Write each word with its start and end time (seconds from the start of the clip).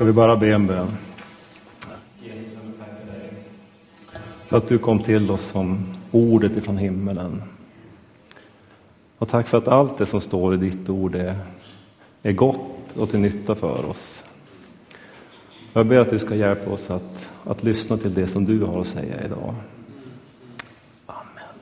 Ska 0.00 0.04
vi 0.04 0.12
bara 0.12 0.36
be 0.36 0.54
en 0.54 0.66
bön? 0.66 0.88
För 4.46 4.56
att 4.56 4.68
du 4.68 4.78
kom 4.78 5.02
till 5.02 5.30
oss 5.30 5.42
som 5.42 5.86
ordet 6.10 6.56
ifrån 6.56 6.76
himmelen. 6.76 7.42
Och 9.18 9.28
tack 9.28 9.46
för 9.46 9.58
att 9.58 9.68
allt 9.68 9.98
det 9.98 10.06
som 10.06 10.20
står 10.20 10.54
i 10.54 10.56
ditt 10.56 10.88
ord 10.88 11.14
är, 11.14 11.38
är 12.22 12.32
gott 12.32 12.96
och 12.96 13.10
till 13.10 13.20
nytta 13.20 13.54
för 13.54 13.84
oss. 13.84 14.24
Jag 15.72 15.86
ber 15.86 15.98
att 15.98 16.10
du 16.10 16.18
ska 16.18 16.34
hjälpa 16.34 16.70
oss 16.70 16.90
att, 16.90 17.28
att 17.44 17.62
lyssna 17.62 17.96
till 17.96 18.14
det 18.14 18.26
som 18.26 18.44
du 18.44 18.64
har 18.64 18.80
att 18.80 18.86
säga 18.86 19.24
idag. 19.24 19.54
Amen. 21.06 21.54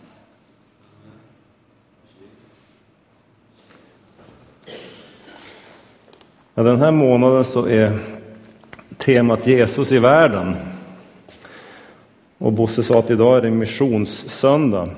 Ja, 6.54 6.62
den 6.62 6.78
här 6.78 6.90
månaden 6.90 7.44
så 7.44 7.66
är 7.66 8.17
temat 9.08 9.46
Jesus 9.46 9.92
i 9.92 9.98
världen. 9.98 10.56
Och 12.38 12.52
Bosse 12.52 12.82
sa 12.82 12.98
att 12.98 13.10
idag 13.10 13.36
är 13.36 13.42
det 13.42 13.50
missionssöndag. 13.50 14.88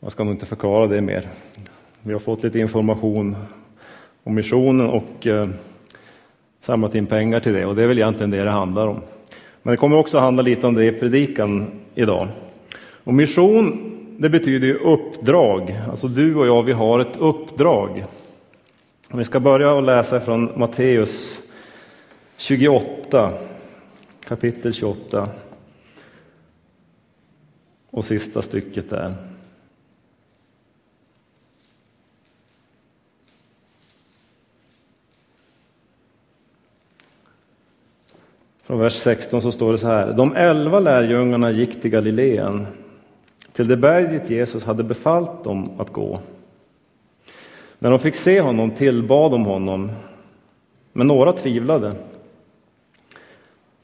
Jag 0.00 0.12
ska 0.12 0.24
nog 0.24 0.34
inte 0.34 0.46
förklara 0.46 0.86
det 0.86 1.00
mer. 1.00 1.28
Vi 2.02 2.12
har 2.12 2.20
fått 2.20 2.42
lite 2.42 2.58
information 2.58 3.36
om 4.24 4.34
missionen 4.34 4.86
och 4.86 5.26
eh, 5.26 5.48
samlat 6.60 6.94
in 6.94 7.06
pengar 7.06 7.40
till 7.40 7.52
det 7.52 7.66
och 7.66 7.76
det 7.76 7.82
är 7.82 7.86
väl 7.86 7.98
egentligen 7.98 8.30
det 8.30 8.44
det 8.44 8.50
handlar 8.50 8.88
om. 8.88 9.00
Men 9.62 9.72
det 9.72 9.76
kommer 9.76 9.96
också 9.96 10.18
handla 10.18 10.42
lite 10.42 10.66
om 10.66 10.74
det 10.74 10.84
i 10.84 10.92
predikan 10.92 11.70
idag. 11.94 12.28
Och 13.04 13.14
mission, 13.14 13.94
det 14.18 14.28
betyder 14.28 14.66
ju 14.66 14.74
uppdrag. 14.74 15.80
Alltså 15.90 16.08
du 16.08 16.34
och 16.34 16.46
jag, 16.46 16.62
vi 16.62 16.72
har 16.72 17.00
ett 17.00 17.16
uppdrag. 17.16 18.04
Vi 19.12 19.24
ska 19.24 19.40
börja 19.40 19.72
och 19.72 19.82
läsa 19.82 20.20
från 20.20 20.52
Matteus 20.56 21.47
28, 22.38 23.32
kapitel 24.24 24.72
28 24.72 25.28
och 27.90 28.04
sista 28.04 28.42
stycket 28.42 28.90
där. 28.90 29.14
Från 38.62 38.78
vers 38.78 38.94
16 38.94 39.42
så 39.42 39.52
står 39.52 39.72
det 39.72 39.78
så 39.78 39.86
här. 39.86 40.12
De 40.12 40.36
elva 40.36 40.80
lärjungarna 40.80 41.50
gick 41.50 41.82
till 41.82 41.90
Galileen, 41.90 42.66
till 43.52 43.68
det 43.68 43.76
berg 43.76 44.08
dit 44.08 44.30
Jesus 44.30 44.64
hade 44.64 44.82
befallt 44.82 45.44
dem 45.44 45.80
att 45.80 45.92
gå. 45.92 46.20
När 47.78 47.90
de 47.90 47.98
fick 47.98 48.14
se 48.14 48.40
honom 48.40 48.70
tillbad 48.70 49.30
de 49.30 49.44
honom, 49.44 49.90
men 50.92 51.06
några 51.06 51.32
tvivlade. 51.32 51.94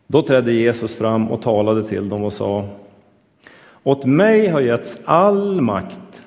Då 0.06 0.22
trädde 0.22 0.52
Jesus 0.52 0.96
fram 0.96 1.30
och 1.30 1.42
talade 1.42 1.84
till 1.84 2.08
dem 2.08 2.24
och 2.24 2.32
sa 2.32 2.68
Åt 3.82 4.04
mig 4.04 4.48
har 4.48 4.60
getts 4.60 4.98
all 5.04 5.60
makt 5.60 6.22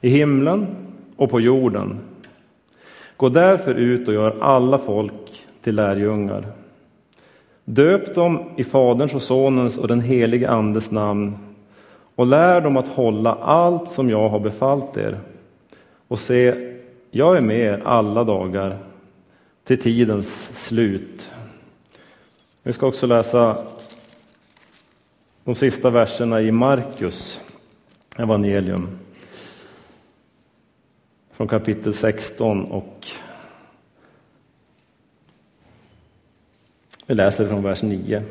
i 0.00 0.08
himlen 0.08 0.66
och 1.16 1.30
på 1.30 1.40
jorden. 1.40 1.98
Gå 3.16 3.28
därför 3.28 3.74
ut 3.74 4.08
och 4.08 4.14
gör 4.14 4.36
alla 4.40 4.78
folk 4.78 5.46
till 5.62 5.74
lärjungar. 5.74 6.46
Döp 7.64 8.14
dem 8.14 8.50
i 8.56 8.64
Faderns 8.64 9.14
och 9.14 9.22
Sonens 9.22 9.78
och 9.78 9.88
den 9.88 10.00
helige 10.00 10.50
Andes 10.50 10.90
namn 10.90 11.36
och 12.14 12.26
lär 12.26 12.60
dem 12.60 12.76
att 12.76 12.88
hålla 12.88 13.34
allt 13.34 13.88
som 13.88 14.10
jag 14.10 14.28
har 14.28 14.40
befallt 14.40 14.96
er. 14.96 15.18
Och 16.08 16.18
se, 16.18 16.54
jag 17.10 17.36
är 17.36 17.40
med 17.40 17.60
er 17.60 17.82
alla 17.84 18.24
dagar 18.24 18.76
till 19.64 19.80
tidens 19.80 20.64
slut. 20.66 21.30
Vi 22.62 22.72
ska 22.72 22.86
också 22.86 23.06
läsa 23.06 23.66
de 25.44 25.54
sista 25.54 25.90
verserna 25.90 26.40
i 26.40 26.52
Markus 26.52 27.40
evangelium 28.16 28.98
från 31.32 31.48
kapitel 31.48 31.94
16 31.94 32.64
och 32.64 33.06
vi 37.06 37.14
läser 37.14 37.48
från 37.48 37.62
vers 37.62 37.82
9. 37.82 38.22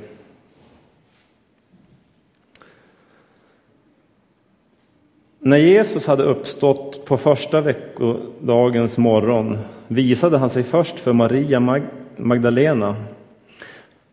När 5.39 5.57
Jesus 5.57 6.05
hade 6.05 6.23
uppstått 6.23 7.05
på 7.05 7.17
första 7.17 7.61
veckodagens 7.61 8.97
morgon 8.97 9.57
visade 9.87 10.37
han 10.37 10.49
sig 10.49 10.63
först 10.63 10.99
för 10.99 11.13
Maria 11.13 11.81
Magdalena 12.17 12.95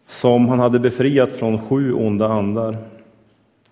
som 0.06 0.48
han 0.48 0.58
hade 0.58 0.78
befriat 0.78 1.32
från 1.32 1.58
sju 1.58 1.92
onda 1.92 2.28
andar. 2.28 2.76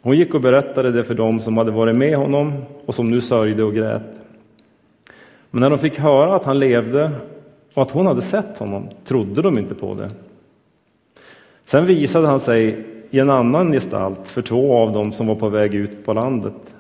Hon 0.03 0.17
gick 0.17 0.35
och 0.35 0.41
berättade 0.41 0.91
det 0.91 1.05
för 1.05 1.15
dem 1.15 1.41
som 1.41 1.57
hade 1.57 1.71
varit 1.71 1.97
med 1.97 2.17
honom 2.17 2.53
och 2.87 2.95
som 2.95 3.11
nu 3.11 3.21
sörjde 3.21 3.63
och 3.63 3.75
grät. 3.75 4.03
Men 5.51 5.61
när 5.61 5.71
de 5.71 5.79
fick 5.79 5.99
höra 5.99 6.35
att 6.35 6.45
han 6.45 6.59
levde 6.59 7.11
och 7.75 7.83
att 7.83 7.91
hon 7.91 8.07
hade 8.07 8.23
sett 8.23 8.59
honom 8.59 8.89
trodde 9.05 9.43
de 9.43 9.59
inte 9.59 9.75
på 9.75 9.95
det. 9.95 10.11
Sen 11.65 11.87
visade 11.87 12.27
han 12.27 12.41
sig 12.41 12.87
i 13.11 13.19
en 13.19 13.31
annan 13.31 13.73
gestalt 13.73 14.29
för 14.29 14.43
två 14.43 14.77
av 14.77 14.93
dem 14.93 15.13
som 15.13 15.27
var 15.27 15.35
på 15.35 15.49
väg 15.49 15.75
ut 15.75 16.05
på 16.05 16.13
landet. 16.13 16.75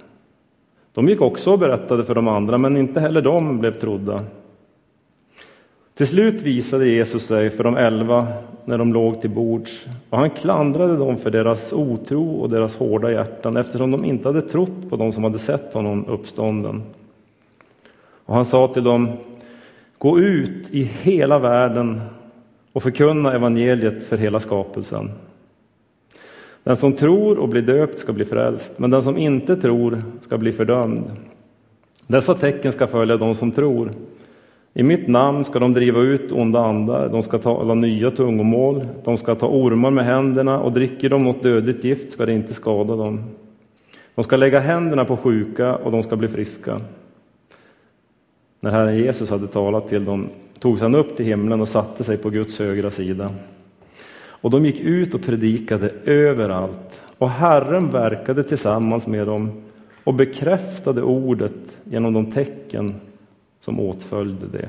De 0.95 1.09
gick 1.09 1.21
också 1.21 1.53
och 1.53 1.59
berättade 1.59 2.05
för 2.05 2.15
de 2.15 2.29
andra, 2.29 2.59
men 2.59 2.77
inte 2.77 3.01
heller 3.01 3.23
de 3.23 3.59
blev 3.59 3.73
trodda. 3.73 4.25
Till 5.95 6.07
slut 6.07 6.43
visade 6.43 6.89
Jesus 6.89 7.27
sig 7.27 7.51
för 7.51 7.65
de 7.65 7.77
elva 7.77 8.27
när 8.65 8.79
de 8.79 8.93
låg 8.93 9.21
till 9.21 9.31
bords 9.31 9.87
och 10.11 10.19
han 10.19 10.31
klandrade 10.31 10.97
dem 10.97 11.17
för 11.17 11.31
deras 11.31 11.73
otro 11.73 12.31
och 12.31 12.51
deras 12.51 12.77
hårda 12.77 13.13
hjärtan 13.13 13.57
eftersom 13.57 13.91
de 13.91 14.05
inte 14.05 14.29
hade 14.29 14.43
trott 14.43 14.91
på 14.91 14.97
dem 14.97 15.13
som 15.13 15.25
hade 15.25 15.39
sett 15.39 15.75
honom 15.75 16.07
uppstånden. 16.07 16.83
Och 18.25 18.35
han 18.35 18.45
sa 18.45 18.69
till 18.69 18.85
dem, 18.85 19.11
gå 19.99 20.19
ut 20.19 20.71
i 20.71 20.83
hela 20.83 21.39
världen 21.39 22.01
och 22.73 22.83
förkunna 22.83 23.35
evangeliet 23.35 24.03
för 24.03 24.17
hela 24.17 24.41
skapelsen. 24.41 25.11
Den 26.65 26.77
som 26.77 26.93
tror 26.93 27.39
och 27.39 27.49
blir 27.49 27.63
döpt 27.63 27.99
ska 27.99 28.13
bli 28.13 28.25
frälst, 28.25 28.79
men 28.79 28.91
den 28.91 29.03
som 29.03 29.19
inte 29.19 29.57
tror 29.57 30.03
ska 30.23 30.39
bli 30.39 30.53
fördömd. 30.53 31.11
Dessa 32.07 32.35
tecken 32.35 32.73
ska 32.73 32.87
följa 32.87 33.17
de 33.17 33.35
som 33.35 33.53
tror. 33.53 33.91
I 34.75 34.83
mitt 34.83 35.09
namn 35.09 35.45
ska 35.45 35.59
de 35.59 35.73
driva 35.73 36.01
ut 36.01 36.33
onda 36.33 36.61
andar, 36.61 37.09
de 37.09 37.23
ska 37.23 37.39
tala 37.39 37.75
nya 37.75 38.11
tungomål, 38.11 38.87
de 39.05 39.19
ska 39.19 39.35
ta 39.35 39.47
ormar 39.47 39.91
med 39.91 40.05
händerna 40.05 40.61
och 40.61 40.73
dricker 40.73 41.09
de 41.09 41.25
något 41.25 41.43
dödligt 41.43 41.85
gift 41.85 42.13
ska 42.13 42.27
det 42.27 42.33
inte 42.33 42.55
skada 42.55 42.97
dem. 42.97 43.25
De 44.15 44.25
ska 44.25 44.37
lägga 44.37 44.61
händerna 44.61 45.05
på 45.05 45.17
sjuka 45.17 45.77
och 45.77 45.93
de 45.93 46.03
ska 46.03 46.17
bli 46.17 46.29
friska. 46.29 46.81
När 48.61 48.71
Herren 48.71 48.97
Jesus 48.97 49.31
hade 49.31 49.47
talat 49.47 49.89
till 49.89 50.05
dem 50.05 50.29
togs 50.59 50.83
han 50.83 50.95
upp 50.95 51.17
till 51.17 51.27
himlen 51.27 51.61
och 51.61 51.69
satte 51.69 52.05
sig 52.05 52.17
på 52.17 52.31
Guds 52.31 52.59
högra 52.59 52.91
sida. 52.91 53.31
Och 54.25 54.51
de 54.51 54.67
gick 54.67 54.81
ut 54.81 55.15
och 55.15 55.23
predikade 55.23 55.91
överallt 56.05 57.03
och 57.19 57.31
Herren 57.31 57.91
verkade 57.91 58.45
tillsammans 58.45 59.07
med 59.07 59.27
dem 59.27 59.63
och 60.05 60.15
bekräftade 60.15 61.03
ordet 61.03 61.79
genom 61.85 62.13
de 62.13 62.33
tecken 62.33 62.95
som 63.65 63.81
åtföljde 63.81 64.47
det. 64.47 64.69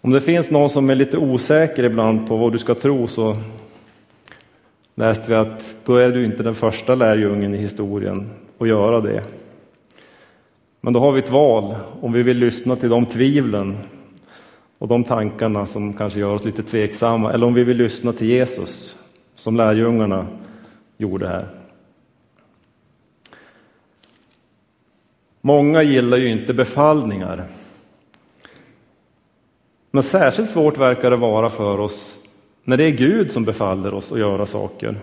Om 0.00 0.10
det 0.10 0.20
finns 0.20 0.50
någon 0.50 0.70
som 0.70 0.90
är 0.90 0.94
lite 0.94 1.18
osäker 1.18 1.84
ibland 1.84 2.28
på 2.28 2.36
vad 2.36 2.52
du 2.52 2.58
ska 2.58 2.74
tro 2.74 3.06
så 3.06 3.36
läste 4.94 5.30
vi 5.30 5.34
att 5.34 5.76
då 5.84 5.96
är 5.96 6.10
du 6.10 6.24
inte 6.24 6.42
den 6.42 6.54
första 6.54 6.94
lärjungen 6.94 7.54
i 7.54 7.58
historien 7.58 8.30
att 8.58 8.68
göra 8.68 9.00
det. 9.00 9.22
Men 10.80 10.92
då 10.92 11.00
har 11.00 11.12
vi 11.12 11.20
ett 11.20 11.30
val 11.30 11.74
om 12.00 12.12
vi 12.12 12.22
vill 12.22 12.38
lyssna 12.38 12.76
till 12.76 12.88
de 12.88 13.06
tvivlen 13.06 13.78
och 14.78 14.88
de 14.88 15.04
tankarna 15.04 15.66
som 15.66 15.92
kanske 15.92 16.20
gör 16.20 16.34
oss 16.34 16.44
lite 16.44 16.62
tveksamma 16.62 17.32
eller 17.32 17.46
om 17.46 17.54
vi 17.54 17.64
vill 17.64 17.76
lyssna 17.76 18.12
till 18.12 18.28
Jesus 18.28 18.96
som 19.34 19.56
lärjungarna 19.56 20.26
gjorde 20.96 21.28
här. 21.28 21.59
Många 25.40 25.82
gillar 25.82 26.16
ju 26.16 26.28
inte 26.28 26.54
befallningar. 26.54 27.44
Men 29.90 30.02
särskilt 30.02 30.50
svårt 30.50 30.78
verkar 30.78 31.10
det 31.10 31.16
vara 31.16 31.50
för 31.50 31.80
oss 31.80 32.18
när 32.64 32.76
det 32.76 32.84
är 32.84 32.90
Gud 32.90 33.32
som 33.32 33.44
befaller 33.44 33.94
oss 33.94 34.12
att 34.12 34.18
göra 34.18 34.46
saker. 34.46 34.96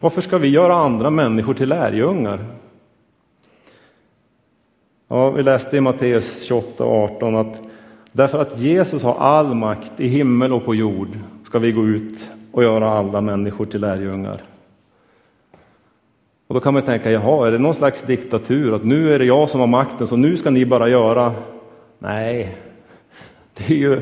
Varför 0.00 0.20
ska 0.20 0.38
vi 0.38 0.48
göra 0.48 0.74
andra 0.74 1.10
människor 1.10 1.54
till 1.54 1.68
lärjungar? 1.68 2.46
Ja, 5.08 5.30
vi 5.30 5.42
läste 5.42 5.76
i 5.76 5.80
Matteus 5.80 6.42
28 6.42 6.84
och 6.84 7.04
18 7.04 7.36
att 7.36 7.60
därför 8.12 8.38
att 8.38 8.58
Jesus 8.58 9.02
har 9.02 9.14
all 9.14 9.54
makt 9.54 10.00
i 10.00 10.08
himmel 10.08 10.52
och 10.52 10.64
på 10.64 10.74
jord 10.74 11.18
ska 11.44 11.58
vi 11.58 11.72
gå 11.72 11.86
ut 11.86 12.30
och 12.52 12.62
göra 12.62 12.90
alla 12.90 13.20
människor 13.20 13.66
till 13.66 13.80
lärjungar. 13.80 14.42
Och 16.48 16.54
då 16.54 16.60
kan 16.60 16.74
man 16.74 16.82
tänka, 16.82 17.10
jaha, 17.10 17.46
är 17.46 17.52
det 17.52 17.58
någon 17.58 17.74
slags 17.74 18.02
diktatur? 18.02 18.74
Att 18.74 18.84
nu 18.84 19.14
är 19.14 19.18
det 19.18 19.24
jag 19.24 19.50
som 19.50 19.60
har 19.60 19.66
makten, 19.66 20.06
så 20.06 20.16
nu 20.16 20.36
ska 20.36 20.50
ni 20.50 20.66
bara 20.66 20.88
göra 20.88 21.34
Nej, 21.98 22.56
det 23.54 23.74
är 23.74 23.78
ju... 23.78 24.00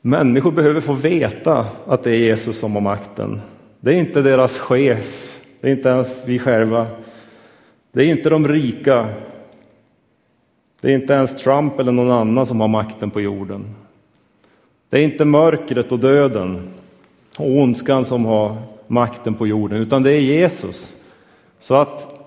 Människor 0.00 0.50
behöver 0.50 0.80
få 0.80 0.92
veta 0.92 1.66
att 1.86 2.02
det 2.02 2.10
är 2.10 2.16
Jesus 2.16 2.58
som 2.58 2.74
har 2.74 2.80
makten. 2.80 3.40
Det 3.80 3.94
är 3.94 3.98
inte 3.98 4.22
deras 4.22 4.58
chef, 4.58 5.40
det 5.60 5.68
är 5.68 5.72
inte 5.72 5.88
ens 5.88 6.28
vi 6.28 6.38
själva. 6.38 6.86
Det 7.92 8.04
är 8.04 8.06
inte 8.06 8.30
de 8.30 8.48
rika. 8.48 9.08
Det 10.80 10.90
är 10.90 10.94
inte 10.94 11.12
ens 11.12 11.42
Trump 11.42 11.78
eller 11.78 11.92
någon 11.92 12.10
annan 12.10 12.46
som 12.46 12.60
har 12.60 12.68
makten 12.68 13.10
på 13.10 13.20
jorden. 13.20 13.74
Det 14.90 14.98
är 14.98 15.04
inte 15.04 15.24
mörkret 15.24 15.92
och 15.92 15.98
döden 15.98 16.68
och 17.38 17.50
ondskan 17.50 18.04
som 18.04 18.24
har 18.24 18.56
makten 18.92 19.34
på 19.34 19.46
jorden, 19.46 19.78
utan 19.78 20.02
det 20.02 20.12
är 20.12 20.20
Jesus. 20.20 20.96
Så 21.58 21.74
att 21.74 22.18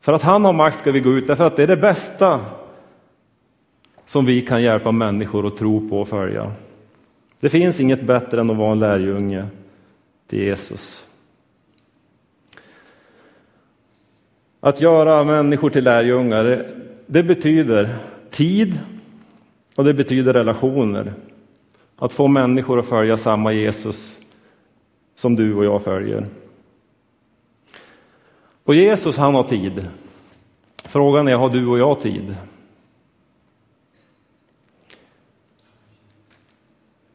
för 0.00 0.12
att 0.12 0.22
han 0.22 0.44
har 0.44 0.52
makt 0.52 0.78
ska 0.78 0.92
vi 0.92 1.00
gå 1.00 1.12
ut, 1.12 1.26
därför 1.26 1.44
att 1.44 1.56
det 1.56 1.62
är 1.62 1.66
det 1.66 1.76
bästa 1.76 2.40
som 4.06 4.24
vi 4.24 4.42
kan 4.42 4.62
hjälpa 4.62 4.92
människor 4.92 5.46
att 5.46 5.56
tro 5.56 5.88
på 5.88 6.00
och 6.00 6.08
följa. 6.08 6.52
Det 7.40 7.48
finns 7.48 7.80
inget 7.80 8.02
bättre 8.02 8.40
än 8.40 8.50
att 8.50 8.56
vara 8.56 8.72
en 8.72 8.78
lärjunge 8.78 9.46
till 10.26 10.38
Jesus. 10.38 11.06
Att 14.60 14.80
göra 14.80 15.24
människor 15.24 15.70
till 15.70 15.84
lärjungar, 15.84 16.66
det 17.06 17.22
betyder 17.22 17.96
tid 18.30 18.78
och 19.76 19.84
det 19.84 19.94
betyder 19.94 20.32
relationer. 20.32 21.12
Att 21.96 22.12
få 22.12 22.26
människor 22.28 22.78
att 22.78 22.86
följa 22.86 23.16
samma 23.16 23.52
Jesus 23.52 24.25
som 25.16 25.36
du 25.36 25.54
och 25.54 25.64
jag 25.64 25.82
följer. 25.82 26.26
Och 28.64 28.74
Jesus, 28.74 29.16
han 29.16 29.34
har 29.34 29.42
tid. 29.44 29.88
Frågan 30.84 31.28
är, 31.28 31.34
har 31.34 31.50
du 31.50 31.66
och 31.66 31.78
jag 31.78 32.00
tid? 32.00 32.36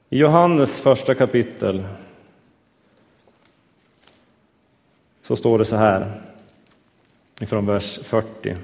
I 0.09 0.17
Johannes 0.17 0.81
första 0.81 1.15
kapitel 1.15 1.87
så 5.21 5.35
står 5.35 5.59
det 5.59 5.65
så 5.65 5.75
här, 5.75 6.21
ifrån 7.39 7.65
vers 7.65 7.99
40. 8.03 8.55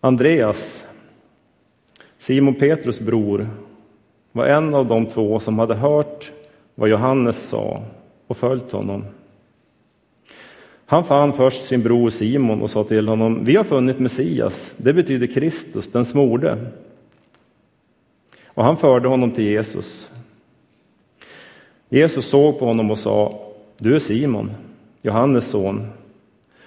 Andreas, 0.00 0.86
Simon 2.18 2.54
Petrus 2.54 3.00
bror, 3.00 3.48
var 4.32 4.46
en 4.46 4.74
av 4.74 4.86
de 4.86 5.06
två 5.06 5.40
som 5.40 5.58
hade 5.58 5.74
hört 5.74 6.32
vad 6.74 6.88
Johannes 6.88 7.48
sa 7.48 7.82
och 8.26 8.36
följt 8.36 8.72
honom. 8.72 9.04
Han 10.86 11.04
fann 11.04 11.32
först 11.32 11.64
sin 11.64 11.82
bror 11.82 12.10
Simon 12.10 12.62
och 12.62 12.70
sa 12.70 12.84
till 12.84 13.08
honom, 13.08 13.44
vi 13.44 13.56
har 13.56 13.64
funnit 13.64 13.98
Messias, 13.98 14.74
det 14.76 14.92
betyder 14.92 15.26
Kristus, 15.26 15.92
den 15.92 16.04
smorde. 16.04 16.58
Och 18.46 18.64
han 18.64 18.76
förde 18.76 19.08
honom 19.08 19.30
till 19.30 19.44
Jesus. 19.44 20.12
Jesus 21.88 22.28
såg 22.28 22.58
på 22.58 22.66
honom 22.66 22.90
och 22.90 22.98
sa, 22.98 23.40
du 23.78 23.94
är 23.94 23.98
Simon, 23.98 24.50
Johannes 25.02 25.48
son. 25.50 25.86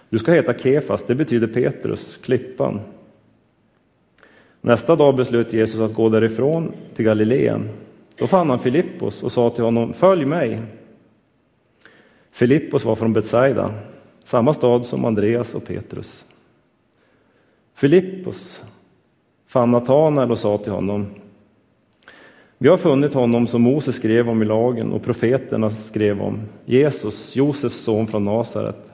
Du 0.10 0.20
ska 0.20 0.32
heta 0.32 0.54
Kefas, 0.54 1.04
det 1.08 1.16
betyder 1.16 1.48
Petrus, 1.48 2.18
klippan. 2.18 2.80
Nästa 4.62 4.96
dag 4.96 5.16
beslöt 5.16 5.54
Jesus 5.54 5.80
att 5.80 5.94
gå 5.94 6.10
därifrån 6.10 6.72
till 6.96 7.06
Galileen. 7.06 7.70
Då 8.16 8.28
fann 8.28 8.50
han 8.50 8.60
Filippos 8.60 9.24
och 9.24 9.32
sa 9.32 9.50
till 9.50 9.64
honom, 9.64 9.94
följ 9.94 10.26
mig. 10.26 10.62
Filippos 12.34 12.86
var 12.86 12.96
från 12.96 13.14
Betsaida, 13.14 13.74
samma 14.24 14.54
stad 14.54 14.86
som 14.86 15.06
Andreas 15.06 15.56
och 15.56 15.66
Petrus. 15.66 16.26
Filippos 17.76 18.64
fann 19.48 19.72
Natanael 19.72 20.32
och 20.32 20.40
sa 20.40 20.58
till 20.58 20.72
honom, 20.72 21.06
vi 22.58 22.70
har 22.70 22.78
funnit 22.78 23.14
honom 23.14 23.48
som 23.48 23.62
Moses 23.62 23.96
skrev 23.96 24.30
om 24.30 24.42
i 24.42 24.46
lagen 24.46 24.92
och 24.92 25.04
profeterna 25.04 25.72
skrev 25.72 26.22
om, 26.22 26.42
Jesus, 26.66 27.36
Josefs 27.36 27.80
son 27.80 28.08
från 28.08 28.26
Nasaret. 28.26 28.92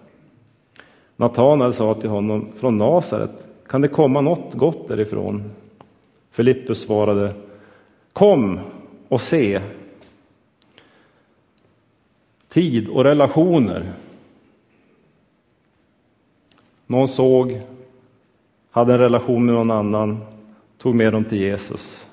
Natanael 1.15 1.73
sa 1.73 1.93
till 1.93 2.09
honom, 2.09 2.47
från 2.55 2.77
Nasaret, 2.77 3.46
kan 3.67 3.81
det 3.81 3.87
komma 3.87 4.21
något 4.21 4.53
gott 4.53 4.87
därifrån? 4.87 5.51
Filippus 6.31 6.81
svarade, 6.81 7.33
kom 8.13 8.59
och 9.07 9.21
se. 9.21 9.61
Tid 12.49 12.89
och 12.89 13.03
relationer. 13.03 13.91
Någon 16.85 17.07
såg, 17.07 17.61
hade 18.71 18.93
en 18.93 18.99
relation 18.99 19.45
med 19.45 19.55
någon 19.55 19.71
annan, 19.71 20.25
tog 20.77 20.95
med 20.95 21.13
dem 21.13 21.25
till 21.25 21.41
Jesus. 21.41 22.07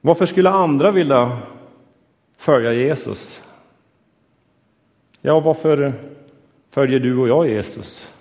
Varför 0.00 0.26
skulle 0.26 0.50
andra 0.50 0.90
vilja 0.90 1.38
följa 2.36 2.72
Jesus? 2.72 3.42
Ja, 5.20 5.40
varför 5.40 5.92
följer 6.70 7.00
du 7.00 7.18
och 7.18 7.28
jag 7.28 7.48
Jesus? 7.48 8.17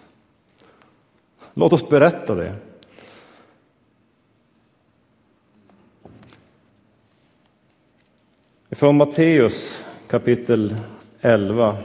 Låt 1.59 1.73
oss 1.73 1.89
berätta 1.89 2.35
det. 2.35 2.55
Från 8.71 8.97
Matteus 8.97 9.85
kapitel 10.07 10.75
11. 11.21 11.77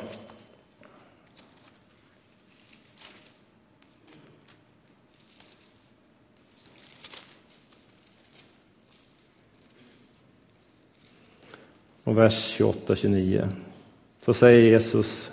Och 12.04 12.18
vers 12.18 12.60
28-29. 12.60 13.48
Så 14.20 14.34
säger 14.34 14.70
Jesus, 14.70 15.32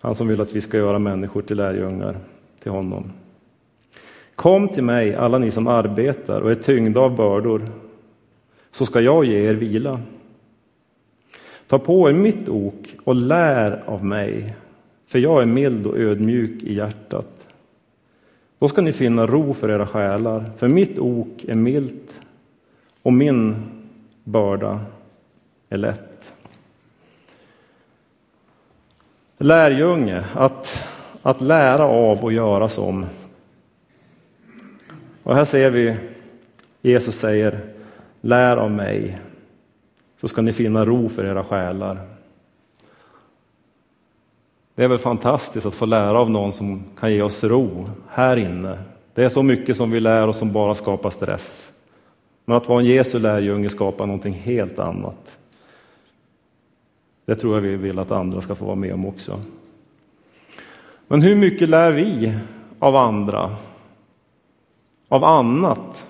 han 0.00 0.14
som 0.14 0.28
vill 0.28 0.40
att 0.40 0.56
vi 0.56 0.60
ska 0.60 0.76
göra 0.76 0.98
människor 0.98 1.42
till 1.42 1.56
lärjungar 1.56 2.16
till 2.62 2.72
honom. 2.72 3.12
Kom 4.34 4.68
till 4.68 4.84
mig, 4.84 5.14
alla 5.14 5.38
ni 5.38 5.50
som 5.50 5.66
arbetar 5.66 6.40
och 6.40 6.50
är 6.50 6.54
tyngda 6.54 7.00
av 7.00 7.16
bördor, 7.16 7.62
så 8.70 8.86
ska 8.86 9.00
jag 9.00 9.24
ge 9.24 9.48
er 9.48 9.54
vila. 9.54 10.00
Ta 11.66 11.78
på 11.78 12.08
er 12.08 12.12
mitt 12.12 12.48
ok 12.48 12.96
och 13.04 13.14
lär 13.14 13.82
av 13.86 14.04
mig, 14.04 14.56
för 15.06 15.18
jag 15.18 15.42
är 15.42 15.46
mild 15.46 15.86
och 15.86 15.98
ödmjuk 15.98 16.62
i 16.62 16.74
hjärtat. 16.74 17.48
Då 18.58 18.68
ska 18.68 18.82
ni 18.82 18.92
finna 18.92 19.26
ro 19.26 19.54
för 19.54 19.70
era 19.70 19.86
själar, 19.86 20.50
för 20.56 20.68
mitt 20.68 20.98
ok 20.98 21.44
är 21.44 21.54
milt 21.54 22.20
och 23.02 23.12
min 23.12 23.56
börda 24.24 24.80
är 25.68 25.76
lätt. 25.76 26.34
Lärjunge, 29.40 30.24
att, 30.34 30.88
att 31.22 31.40
lära 31.40 31.84
av 31.84 32.24
och 32.24 32.32
göra 32.32 32.68
som. 32.68 33.06
Och 35.22 35.34
här 35.34 35.44
ser 35.44 35.70
vi 35.70 35.96
Jesus 36.82 37.18
säger 37.18 37.60
Lär 38.20 38.56
av 38.56 38.70
mig, 38.70 39.18
så 40.20 40.28
ska 40.28 40.42
ni 40.42 40.52
finna 40.52 40.84
ro 40.84 41.08
för 41.08 41.24
era 41.24 41.44
själar. 41.44 41.98
Det 44.74 44.84
är 44.84 44.88
väl 44.88 44.98
fantastiskt 44.98 45.66
att 45.66 45.74
få 45.74 45.86
lära 45.86 46.20
av 46.20 46.30
någon 46.30 46.52
som 46.52 46.84
kan 47.00 47.12
ge 47.12 47.22
oss 47.22 47.44
ro 47.44 47.86
här 48.08 48.36
inne. 48.36 48.78
Det 49.14 49.24
är 49.24 49.28
så 49.28 49.42
mycket 49.42 49.76
som 49.76 49.90
vi 49.90 50.00
lär 50.00 50.28
oss 50.28 50.38
som 50.38 50.52
bara 50.52 50.74
skapar 50.74 51.10
stress. 51.10 51.72
Men 52.44 52.56
att 52.56 52.68
vara 52.68 52.80
en 52.80 52.86
Jesu 52.86 53.18
lärjunge 53.18 53.68
skapar 53.68 54.06
någonting 54.06 54.32
helt 54.32 54.78
annat. 54.78 55.38
Det 57.28 57.34
tror 57.34 57.54
jag 57.54 57.60
vi 57.60 57.76
vill 57.76 57.98
att 57.98 58.10
andra 58.10 58.40
ska 58.40 58.54
få 58.54 58.64
vara 58.64 58.76
med 58.76 58.94
om 58.94 59.06
också. 59.06 59.40
Men 61.08 61.22
hur 61.22 61.34
mycket 61.34 61.68
lär 61.68 61.92
vi 61.92 62.34
av 62.78 62.96
andra? 62.96 63.56
Av 65.08 65.24
annat? 65.24 66.06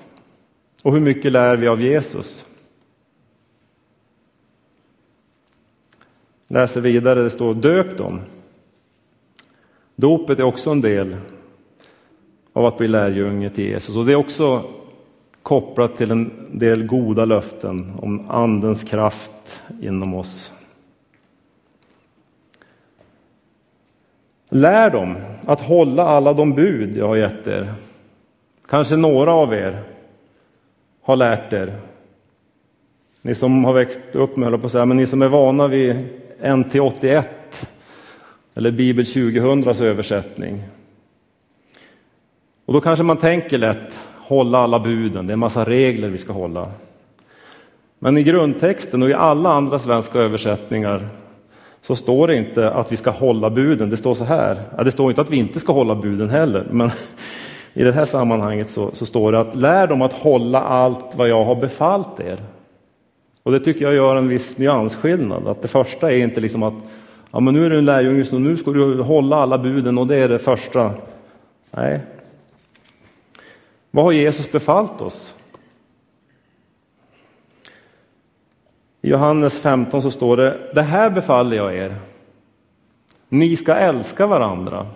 Och 0.83 0.93
hur 0.93 1.01
mycket 1.01 1.33
lär 1.33 1.57
vi 1.57 1.69
av 1.69 1.83
Jesus? 1.83 2.47
Läser 6.47 6.81
vidare, 6.81 7.23
det 7.23 7.31
står 7.31 7.55
döp 7.55 7.99
dem. 7.99 8.21
Dopet 9.97 10.39
är 10.39 10.45
också 10.45 10.71
en 10.71 10.81
del 10.81 11.17
av 12.53 12.67
att 12.67 12.79
bli 12.79 12.89
lärjunge 12.89 13.51
till 13.51 13.65
Jesus 13.65 13.97
och 13.97 14.07
det 14.07 14.13
är 14.13 14.17
också 14.17 14.65
kopplat 15.43 15.97
till 15.97 16.11
en 16.11 16.49
del 16.53 16.87
goda 16.87 17.25
löften 17.25 17.93
om 18.03 18.31
Andens 18.31 18.85
kraft 18.85 19.67
inom 19.81 20.15
oss. 20.15 20.53
Lär 24.51 24.91
dem 24.91 25.17
att 25.47 25.61
hålla 25.61 26.03
alla 26.03 26.33
de 26.33 26.55
bud 26.55 26.97
jag 26.97 27.09
har 27.09 27.17
gett 27.17 27.47
er. 27.47 27.73
Kanske 28.69 28.97
några 28.97 29.33
av 29.33 29.55
er 29.55 29.83
har 31.03 31.17
lärt 31.17 31.53
er. 31.53 31.73
Ni 33.23 33.35
som 33.35 33.65
har 33.65 33.73
växt 33.73 34.01
upp 34.13 34.37
med, 34.37 34.61
på 34.61 34.67
att 34.67 34.73
säga, 34.73 34.87
men 34.87 34.97
ni 34.97 35.07
som 35.07 35.23
är 35.23 35.29
vana 35.29 35.69
vid 35.69 36.09
NT 36.57 36.81
81 36.81 37.69
eller 38.55 38.71
Bibel 38.71 39.05
2000s 39.05 39.83
översättning. 39.83 40.63
Och 42.65 42.73
då 42.73 42.81
kanske 42.81 43.05
man 43.05 43.17
tänker 43.17 43.59
lätt, 43.59 44.01
hålla 44.17 44.59
alla 44.59 44.81
buden, 44.81 45.27
det 45.27 45.31
är 45.31 45.33
en 45.33 45.39
massa 45.39 45.65
regler 45.65 46.09
vi 46.09 46.19
ska 46.19 46.33
hålla. 46.33 46.71
Men 47.99 48.19
i 48.19 48.23
grundtexten 48.23 49.03
och 49.03 49.11
i 49.11 49.15
alla 49.15 49.53
andra 49.53 49.79
svenska 49.79 50.19
översättningar 50.19 51.09
så 51.89 51.97
står 51.97 52.29
det 52.29 52.37
inte 52.37 52.71
att 52.71 52.93
vi 52.93 52.97
ska 52.97 53.11
hålla 53.11 53.51
buden, 53.51 53.91
det 53.91 53.97
står 53.97 54.15
så 54.15 54.25
här. 54.25 54.59
Ja, 54.77 54.85
det 54.85 54.91
står 54.91 55.11
inte 55.11 55.21
att 55.21 55.31
vi 55.31 55.37
inte 55.37 55.61
ska 55.61 55.73
hålla 55.73 55.95
buden 55.95 56.31
heller, 56.31 56.67
men 56.71 56.91
i 57.75 57.85
det 57.85 57.93
här 57.93 58.05
sammanhanget 58.05 58.71
så, 58.71 58.91
så 58.93 59.07
står 59.07 59.33
det 59.33 59.41
att 59.41 59.55
lär 59.55 59.87
dem 59.87 60.03
att 60.03 60.13
hålla 60.13 60.61
allt 60.61 61.05
vad 61.17 61.29
jag 61.29 61.45
har 61.45 61.55
befallt 61.55 62.21
er. 62.21 62.37
Och 63.43 63.53
det 63.53 63.61
tycker 63.61 63.85
jag 63.85 63.95
gör 63.95 64.17
en 64.17 64.29
viss 64.29 64.59
nyansskillnad, 64.59 65.47
att 65.47 65.63
det 65.63 65.69
första 65.69 66.13
är 66.13 66.17
inte 66.17 66.41
liksom 66.41 66.63
att 66.63 66.75
ja, 67.31 67.41
men 67.41 67.55
nu 67.55 67.67
är 67.67 67.71
du 67.71 67.79
en 67.79 67.85
lärjunge, 67.85 68.25
så 68.25 68.39
nu 68.39 68.57
ska 68.57 68.71
du 68.71 69.03
hålla 69.03 69.37
alla 69.37 69.59
buden 69.59 69.99
och 69.99 70.07
det 70.07 70.17
är 70.17 70.29
det 70.29 70.39
första. 70.39 70.91
Nej. 71.71 72.01
Vad 73.91 74.05
har 74.05 74.13
Jesus 74.13 74.53
befallt 74.53 75.01
oss? 75.01 75.35
I 79.09 79.11
Johannes 79.11 79.61
15 79.61 80.03
så 80.03 80.11
står 80.11 80.37
det, 80.37 80.71
det 80.75 80.83
här 80.83 81.11
befaller 81.11 81.57
jag 81.57 81.77
er. 81.77 81.97
Ni 83.29 83.57
ska 83.57 83.75
älska 83.75 84.27
varandra. 84.27 84.87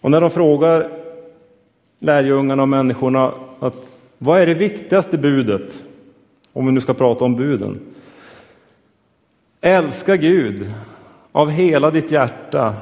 Och 0.00 0.10
när 0.10 0.20
de 0.20 0.30
frågar 0.30 0.90
lärjungarna 1.98 2.62
och 2.62 2.68
människorna 2.68 3.32
att 3.60 3.76
vad 4.18 4.40
är 4.40 4.46
det 4.46 4.54
viktigaste 4.54 5.18
budet? 5.18 5.82
Om 6.52 6.66
vi 6.66 6.72
nu 6.72 6.80
ska 6.80 6.94
prata 6.94 7.24
om 7.24 7.36
buden. 7.36 7.80
Älska 9.60 10.16
Gud 10.16 10.74
av 11.32 11.50
hela 11.50 11.90
ditt 11.90 12.10
hjärta 12.10 12.74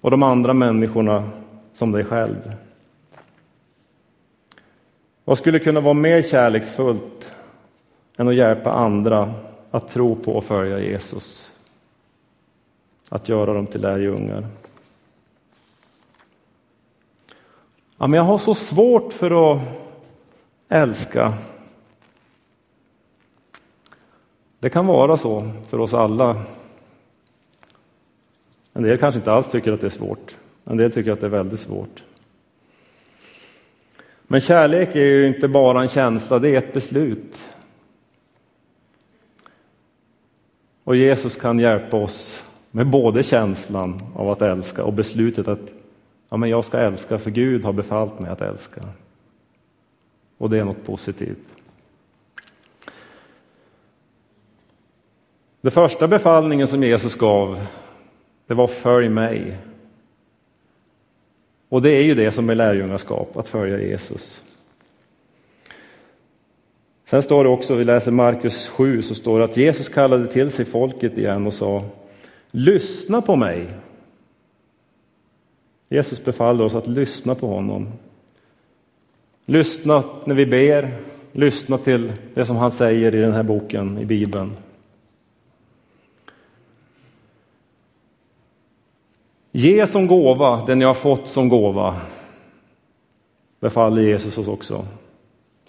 och 0.00 0.10
de 0.10 0.22
andra 0.22 0.52
människorna 0.52 1.24
som 1.72 1.92
dig 1.92 2.04
själv. 2.04 2.52
Vad 5.24 5.38
skulle 5.38 5.58
kunna 5.58 5.80
vara 5.80 5.94
mer 5.94 6.22
kärleksfullt 6.22 7.32
än 8.16 8.28
att 8.28 8.34
hjälpa 8.34 8.72
andra 8.72 9.34
att 9.70 9.88
tro 9.88 10.16
på 10.16 10.32
och 10.32 10.44
följa 10.44 10.78
Jesus? 10.78 11.52
Att 13.08 13.28
göra 13.28 13.54
dem 13.54 13.66
till 13.66 13.80
lärjungar. 13.80 14.46
Ja, 17.98 18.06
men 18.06 18.12
jag 18.12 18.24
har 18.24 18.38
så 18.38 18.54
svårt 18.54 19.12
för 19.12 19.52
att 19.52 19.60
älska. 20.68 21.34
Det 24.58 24.70
kan 24.70 24.86
vara 24.86 25.16
så 25.16 25.50
för 25.68 25.80
oss 25.80 25.94
alla. 25.94 26.42
En 28.72 28.82
del 28.82 28.98
kanske 28.98 29.18
inte 29.18 29.32
alls 29.32 29.48
tycker 29.48 29.72
att 29.72 29.80
det 29.80 29.86
är 29.86 29.90
svårt. 29.90 30.36
En 30.64 30.76
del 30.76 30.92
tycker 30.92 31.12
att 31.12 31.20
det 31.20 31.26
är 31.26 31.30
väldigt 31.30 31.60
svårt. 31.60 32.02
Men 34.26 34.40
kärlek 34.40 34.96
är 34.96 35.04
ju 35.04 35.26
inte 35.26 35.48
bara 35.48 35.82
en 35.82 35.88
känsla, 35.88 36.38
det 36.38 36.48
är 36.48 36.58
ett 36.58 36.72
beslut. 36.72 37.38
Och 40.84 40.96
Jesus 40.96 41.36
kan 41.36 41.58
hjälpa 41.58 41.96
oss 41.96 42.44
med 42.70 42.86
både 42.86 43.22
känslan 43.22 44.00
av 44.14 44.30
att 44.30 44.42
älska 44.42 44.84
och 44.84 44.92
beslutet 44.92 45.48
att 45.48 45.72
ja, 46.28 46.36
men 46.36 46.50
jag 46.50 46.64
ska 46.64 46.78
älska 46.78 47.18
för 47.18 47.30
Gud 47.30 47.64
har 47.64 47.72
befallt 47.72 48.18
mig 48.18 48.30
att 48.30 48.40
älska. 48.40 48.80
Och 50.38 50.50
det 50.50 50.58
är 50.58 50.64
något 50.64 50.86
positivt. 50.86 51.38
Den 55.60 55.72
första 55.72 56.08
befallningen 56.08 56.68
som 56.68 56.82
Jesus 56.82 57.14
gav, 57.14 57.66
det 58.46 58.54
var 58.54 58.66
följ 58.66 59.08
mig. 59.08 59.58
Och 61.74 61.82
det 61.82 61.90
är 61.90 62.02
ju 62.02 62.14
det 62.14 62.30
som 62.30 62.50
är 62.50 62.54
lärjungaskap, 62.54 63.36
att 63.36 63.48
följa 63.48 63.80
Jesus. 63.80 64.42
Sen 67.04 67.22
står 67.22 67.44
det 67.44 67.50
också, 67.50 67.74
vi 67.74 67.84
läser 67.84 68.10
Markus 68.10 68.68
7, 68.68 69.02
så 69.02 69.14
står 69.14 69.38
det 69.38 69.44
att 69.44 69.56
Jesus 69.56 69.88
kallade 69.88 70.26
till 70.26 70.50
sig 70.50 70.64
folket 70.64 71.18
igen 71.18 71.46
och 71.46 71.54
sa 71.54 71.82
Lyssna 72.50 73.22
på 73.22 73.36
mig. 73.36 73.66
Jesus 75.88 76.24
befaller 76.24 76.64
oss 76.64 76.74
att 76.74 76.86
lyssna 76.86 77.34
på 77.34 77.46
honom. 77.46 77.88
Lyssna 79.46 80.04
när 80.24 80.34
vi 80.34 80.46
ber, 80.46 80.96
lyssna 81.32 81.78
till 81.78 82.12
det 82.34 82.46
som 82.46 82.56
han 82.56 82.72
säger 82.72 83.14
i 83.14 83.20
den 83.20 83.32
här 83.32 83.42
boken, 83.42 83.98
i 83.98 84.04
Bibeln. 84.04 84.52
Ge 89.56 89.86
som 89.86 90.06
gåva 90.06 90.66
den 90.66 90.80
jag 90.80 90.88
har 90.88 90.94
fått 90.94 91.28
som 91.28 91.48
gåva, 91.48 91.94
befaller 93.60 94.02
Jesus 94.02 94.38
oss 94.38 94.48
också. 94.48 94.86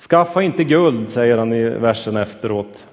Skaffa 0.09 0.41
inte 0.41 0.63
guld, 0.63 1.09
säger 1.09 1.37
han 1.37 1.53
i 1.53 1.63
versen 1.69 2.17
efteråt. 2.17 2.85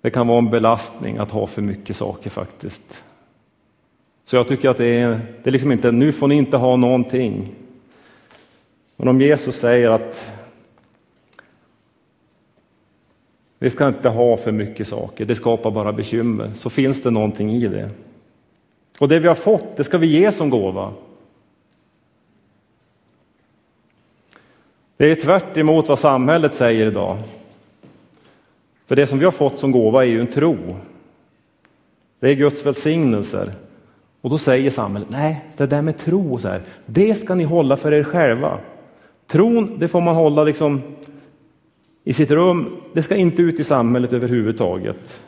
Det 0.00 0.10
kan 0.10 0.26
vara 0.26 0.38
en 0.38 0.50
belastning 0.50 1.18
att 1.18 1.30
ha 1.30 1.46
för 1.46 1.62
mycket 1.62 1.96
saker 1.96 2.30
faktiskt. 2.30 3.04
Så 4.24 4.36
jag 4.36 4.48
tycker 4.48 4.68
att 4.68 4.78
det 4.78 5.00
är, 5.00 5.08
det 5.42 5.50
är 5.50 5.52
liksom 5.52 5.72
inte, 5.72 5.92
nu 5.92 6.12
får 6.12 6.28
ni 6.28 6.34
inte 6.34 6.56
ha 6.56 6.76
någonting. 6.76 7.54
Men 8.96 9.08
om 9.08 9.20
Jesus 9.20 9.56
säger 9.56 9.90
att 9.90 10.32
vi 13.58 13.70
ska 13.70 13.88
inte 13.88 14.08
ha 14.08 14.36
för 14.36 14.52
mycket 14.52 14.88
saker, 14.88 15.24
det 15.24 15.34
skapar 15.34 15.70
bara 15.70 15.92
bekymmer, 15.92 16.52
så 16.56 16.70
finns 16.70 17.02
det 17.02 17.10
någonting 17.10 17.52
i 17.52 17.68
det. 17.68 17.90
Och 18.98 19.08
det 19.08 19.18
vi 19.18 19.28
har 19.28 19.34
fått, 19.34 19.76
det 19.76 19.84
ska 19.84 19.98
vi 19.98 20.06
ge 20.06 20.32
som 20.32 20.50
gåva. 20.50 20.92
Det 24.96 25.10
är 25.10 25.14
tvärt 25.14 25.56
emot 25.56 25.88
vad 25.88 25.98
samhället 25.98 26.54
säger 26.54 26.86
idag. 26.86 27.18
För 28.86 28.96
det 28.96 29.06
som 29.06 29.18
vi 29.18 29.24
har 29.24 29.32
fått 29.32 29.58
som 29.58 29.72
gåva 29.72 30.04
är 30.04 30.08
ju 30.08 30.20
en 30.20 30.26
tro. 30.26 30.56
Det 32.20 32.30
är 32.30 32.34
Guds 32.34 32.66
välsignelser. 32.66 33.52
Och 34.20 34.30
då 34.30 34.38
säger 34.38 34.70
samhället, 34.70 35.08
nej, 35.10 35.44
det 35.56 35.66
där 35.66 35.82
med 35.82 35.98
tro, 35.98 36.38
så 36.38 36.48
här, 36.48 36.62
det 36.86 37.14
ska 37.14 37.34
ni 37.34 37.44
hålla 37.44 37.76
för 37.76 37.92
er 37.92 38.02
själva. 38.02 38.58
Tron, 39.26 39.78
det 39.78 39.88
får 39.88 40.00
man 40.00 40.14
hålla 40.14 40.44
liksom 40.44 40.82
i 42.08 42.12
sitt 42.12 42.30
rum, 42.30 42.76
det 42.92 43.02
ska 43.02 43.16
inte 43.16 43.42
ut 43.42 43.60
i 43.60 43.64
samhället 43.64 44.12
överhuvudtaget. 44.12 45.22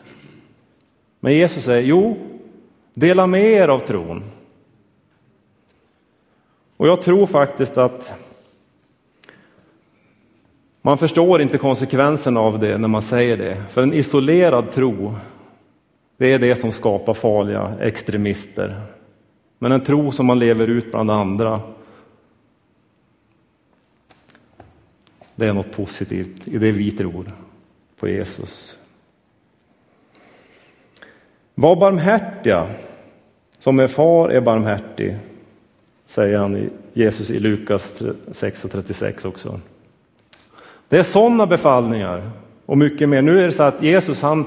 Men 1.20 1.34
Jesus 1.34 1.64
säger, 1.64 1.82
jo, 1.82 2.16
dela 2.94 3.26
med 3.26 3.44
er 3.44 3.68
av 3.68 3.78
tron. 3.78 4.24
Och 6.76 6.88
jag 6.88 7.02
tror 7.02 7.26
faktiskt 7.26 7.78
att 7.78 8.12
man 10.82 10.98
förstår 10.98 11.42
inte 11.42 11.58
konsekvenserna 11.58 12.40
av 12.40 12.58
det 12.58 12.78
när 12.78 12.88
man 12.88 13.02
säger 13.02 13.36
det. 13.36 13.62
För 13.70 13.82
en 13.82 13.92
isolerad 13.92 14.70
tro, 14.72 15.14
det 16.16 16.32
är 16.32 16.38
det 16.38 16.56
som 16.56 16.72
skapar 16.72 17.14
farliga 17.14 17.72
extremister. 17.80 18.80
Men 19.58 19.72
en 19.72 19.84
tro 19.84 20.12
som 20.12 20.26
man 20.26 20.38
lever 20.38 20.68
ut 20.68 20.90
bland 20.90 21.10
andra, 21.10 21.60
det 25.38 25.46
är 25.46 25.52
något 25.52 25.72
positivt 25.72 26.48
i 26.48 26.58
det 26.58 26.70
vi 26.70 26.90
tror 26.90 27.32
på 28.00 28.08
Jesus. 28.08 28.78
Var 31.54 31.76
barmhärtiga, 31.76 32.66
som 33.58 33.80
er 33.80 33.86
far 33.86 34.28
är 34.28 34.40
barmhärtig, 34.40 35.16
säger 36.06 36.38
han 36.38 36.56
i 36.56 36.68
Jesus 36.92 37.30
i 37.30 37.38
Lukas 37.38 38.02
6 38.32 38.64
och 38.64 38.70
36 38.70 39.24
också. 39.24 39.60
Det 40.88 40.98
är 40.98 41.02
sådana 41.02 41.46
befallningar 41.46 42.30
och 42.66 42.78
mycket 42.78 43.08
mer. 43.08 43.22
Nu 43.22 43.40
är 43.40 43.46
det 43.46 43.52
så 43.52 43.62
att 43.62 43.82
Jesus 43.82 44.22
han, 44.22 44.46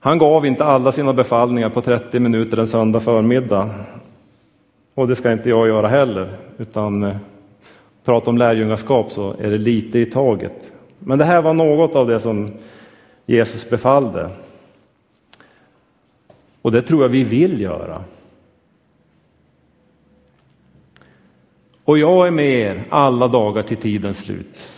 han 0.00 0.18
gav 0.18 0.46
inte 0.46 0.64
alla 0.64 0.92
sina 0.92 1.12
befallningar 1.12 1.70
på 1.70 1.80
30 1.80 2.20
minuter 2.20 2.58
en 2.58 2.66
söndag 2.66 3.00
förmiddag. 3.00 3.70
Och 4.94 5.08
det 5.08 5.16
ska 5.16 5.32
inte 5.32 5.48
jag 5.48 5.68
göra 5.68 5.88
heller, 5.88 6.28
utan 6.58 7.02
eh, 7.02 7.16
prata 8.06 8.30
om 8.30 8.38
lärjungaskap 8.38 9.12
så 9.12 9.32
är 9.32 9.50
det 9.50 9.58
lite 9.58 9.98
i 9.98 10.06
taget. 10.06 10.72
Men 10.98 11.18
det 11.18 11.24
här 11.24 11.42
var 11.42 11.54
något 11.54 11.96
av 11.96 12.06
det 12.06 12.20
som 12.20 12.50
Jesus 13.26 13.70
befallde. 13.70 14.30
Och 16.62 16.72
det 16.72 16.82
tror 16.82 17.02
jag 17.02 17.08
vi 17.08 17.22
vill 17.22 17.60
göra. 17.60 18.04
Och 21.84 21.98
jag 21.98 22.26
är 22.26 22.30
med 22.30 22.52
er 22.52 22.84
alla 22.88 23.28
dagar 23.28 23.62
till 23.62 23.76
tidens 23.76 24.18
slut, 24.18 24.70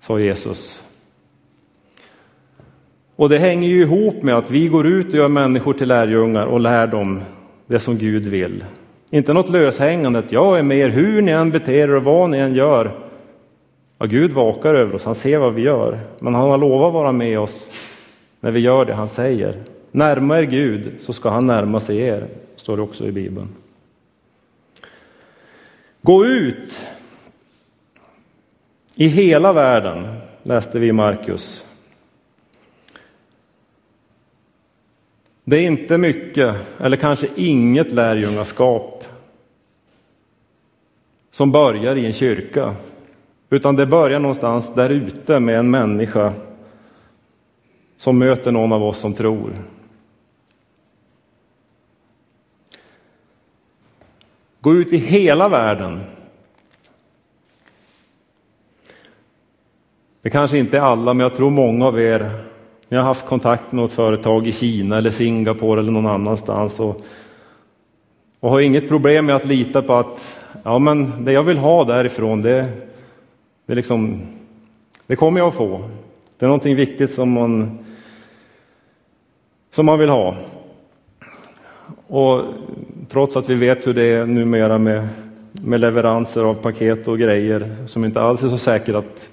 sa 0.00 0.20
Jesus. 0.20 0.82
Och 3.16 3.28
det 3.28 3.38
hänger 3.38 3.68
ju 3.68 3.82
ihop 3.82 4.22
med 4.22 4.36
att 4.36 4.50
vi 4.50 4.68
går 4.68 4.86
ut 4.86 5.06
och 5.06 5.14
gör 5.14 5.28
människor 5.28 5.72
till 5.72 5.88
lärjungar 5.88 6.46
och 6.46 6.60
lär 6.60 6.86
dem 6.86 7.20
det 7.66 7.78
som 7.78 7.98
Gud 7.98 8.26
vill. 8.26 8.64
Inte 9.10 9.32
något 9.32 9.48
löshängande, 9.48 10.18
att 10.18 10.32
jag 10.32 10.58
är 10.58 10.62
med 10.62 10.78
er 10.78 10.88
hur 10.88 11.22
ni 11.22 11.32
än 11.32 11.50
beter 11.50 11.72
er 11.72 11.94
och 11.94 12.04
vad 12.04 12.30
ni 12.30 12.38
än 12.38 12.54
gör. 12.54 12.98
Ja, 13.98 14.06
Gud 14.06 14.32
vakar 14.32 14.74
över 14.74 14.94
oss, 14.94 15.04
han 15.04 15.14
ser 15.14 15.38
vad 15.38 15.54
vi 15.54 15.62
gör, 15.62 15.98
men 16.20 16.34
han 16.34 16.50
har 16.50 16.58
lovat 16.58 16.92
vara 16.92 17.12
med 17.12 17.38
oss 17.38 17.70
när 18.40 18.50
vi 18.50 18.60
gör 18.60 18.84
det 18.84 18.94
han 18.94 19.08
säger. 19.08 19.54
Närma 19.90 20.38
er 20.38 20.42
Gud 20.42 20.92
så 21.00 21.12
ska 21.12 21.30
han 21.30 21.46
närma 21.46 21.80
sig 21.80 21.98
er, 21.98 22.26
står 22.56 22.76
det 22.76 22.82
också 22.82 23.06
i 23.06 23.12
Bibeln. 23.12 23.48
Gå 26.02 26.26
ut 26.26 26.80
i 28.94 29.06
hela 29.06 29.52
världen, 29.52 30.06
läste 30.42 30.78
vi 30.78 30.86
i 30.86 30.92
Markus. 30.92 31.66
Det 35.44 35.56
är 35.56 35.66
inte 35.66 35.98
mycket, 35.98 36.56
eller 36.80 36.96
kanske 36.96 37.28
inget 37.36 37.92
lärjungaskap 37.92 38.95
som 41.36 41.52
börjar 41.52 41.96
i 41.96 42.06
en 42.06 42.12
kyrka, 42.12 42.74
utan 43.50 43.76
det 43.76 43.86
börjar 43.86 44.20
någonstans 44.20 44.74
där 44.74 44.90
ute 44.90 45.40
med 45.40 45.58
en 45.58 45.70
människa 45.70 46.32
som 47.96 48.18
möter 48.18 48.52
någon 48.52 48.72
av 48.72 48.84
oss 48.84 48.98
som 48.98 49.14
tror. 49.14 49.52
Gå 54.60 54.74
ut 54.74 54.92
i 54.92 54.96
hela 54.96 55.48
världen. 55.48 56.00
Det 60.22 60.30
kanske 60.30 60.58
inte 60.58 60.76
är 60.76 60.82
alla, 60.82 61.14
men 61.14 61.24
jag 61.24 61.34
tror 61.34 61.50
många 61.50 61.86
av 61.86 62.00
er, 62.00 62.30
ni 62.88 62.96
har 62.96 63.04
haft 63.04 63.26
kontakt 63.26 63.72
med 63.72 63.82
något 63.82 63.92
företag 63.92 64.46
i 64.46 64.52
Kina 64.52 64.98
eller 64.98 65.10
Singapore 65.10 65.80
eller 65.80 65.92
någon 65.92 66.06
annanstans 66.06 66.80
och, 66.80 67.04
och 68.40 68.50
har 68.50 68.60
inget 68.60 68.88
problem 68.88 69.26
med 69.26 69.36
att 69.36 69.44
lita 69.44 69.82
på 69.82 69.94
att 69.94 70.42
ja, 70.66 70.78
men 70.78 71.24
det 71.24 71.32
jag 71.32 71.42
vill 71.42 71.58
ha 71.58 71.84
därifrån, 71.84 72.42
det, 72.42 72.68
det, 73.66 73.74
liksom, 73.74 74.20
det 75.06 75.16
kommer 75.16 75.40
jag 75.40 75.48
att 75.48 75.54
få. 75.54 75.90
Det 76.38 76.46
är 76.46 76.48
någonting 76.48 76.76
viktigt 76.76 77.12
som 77.12 77.30
man, 77.30 77.78
som 79.70 79.86
man 79.86 79.98
vill 79.98 80.08
ha. 80.08 80.36
Och 82.06 82.42
trots 83.08 83.36
att 83.36 83.50
vi 83.50 83.54
vet 83.54 83.86
hur 83.86 83.94
det 83.94 84.04
är 84.04 84.26
numera 84.26 84.78
med, 84.78 85.08
med 85.52 85.80
leveranser 85.80 86.44
av 86.44 86.54
paket 86.54 87.08
och 87.08 87.18
grejer 87.18 87.76
som 87.86 88.04
inte 88.04 88.20
alls 88.20 88.42
är 88.42 88.48
så 88.48 88.58
säkert 88.58 88.94
att 88.94 89.30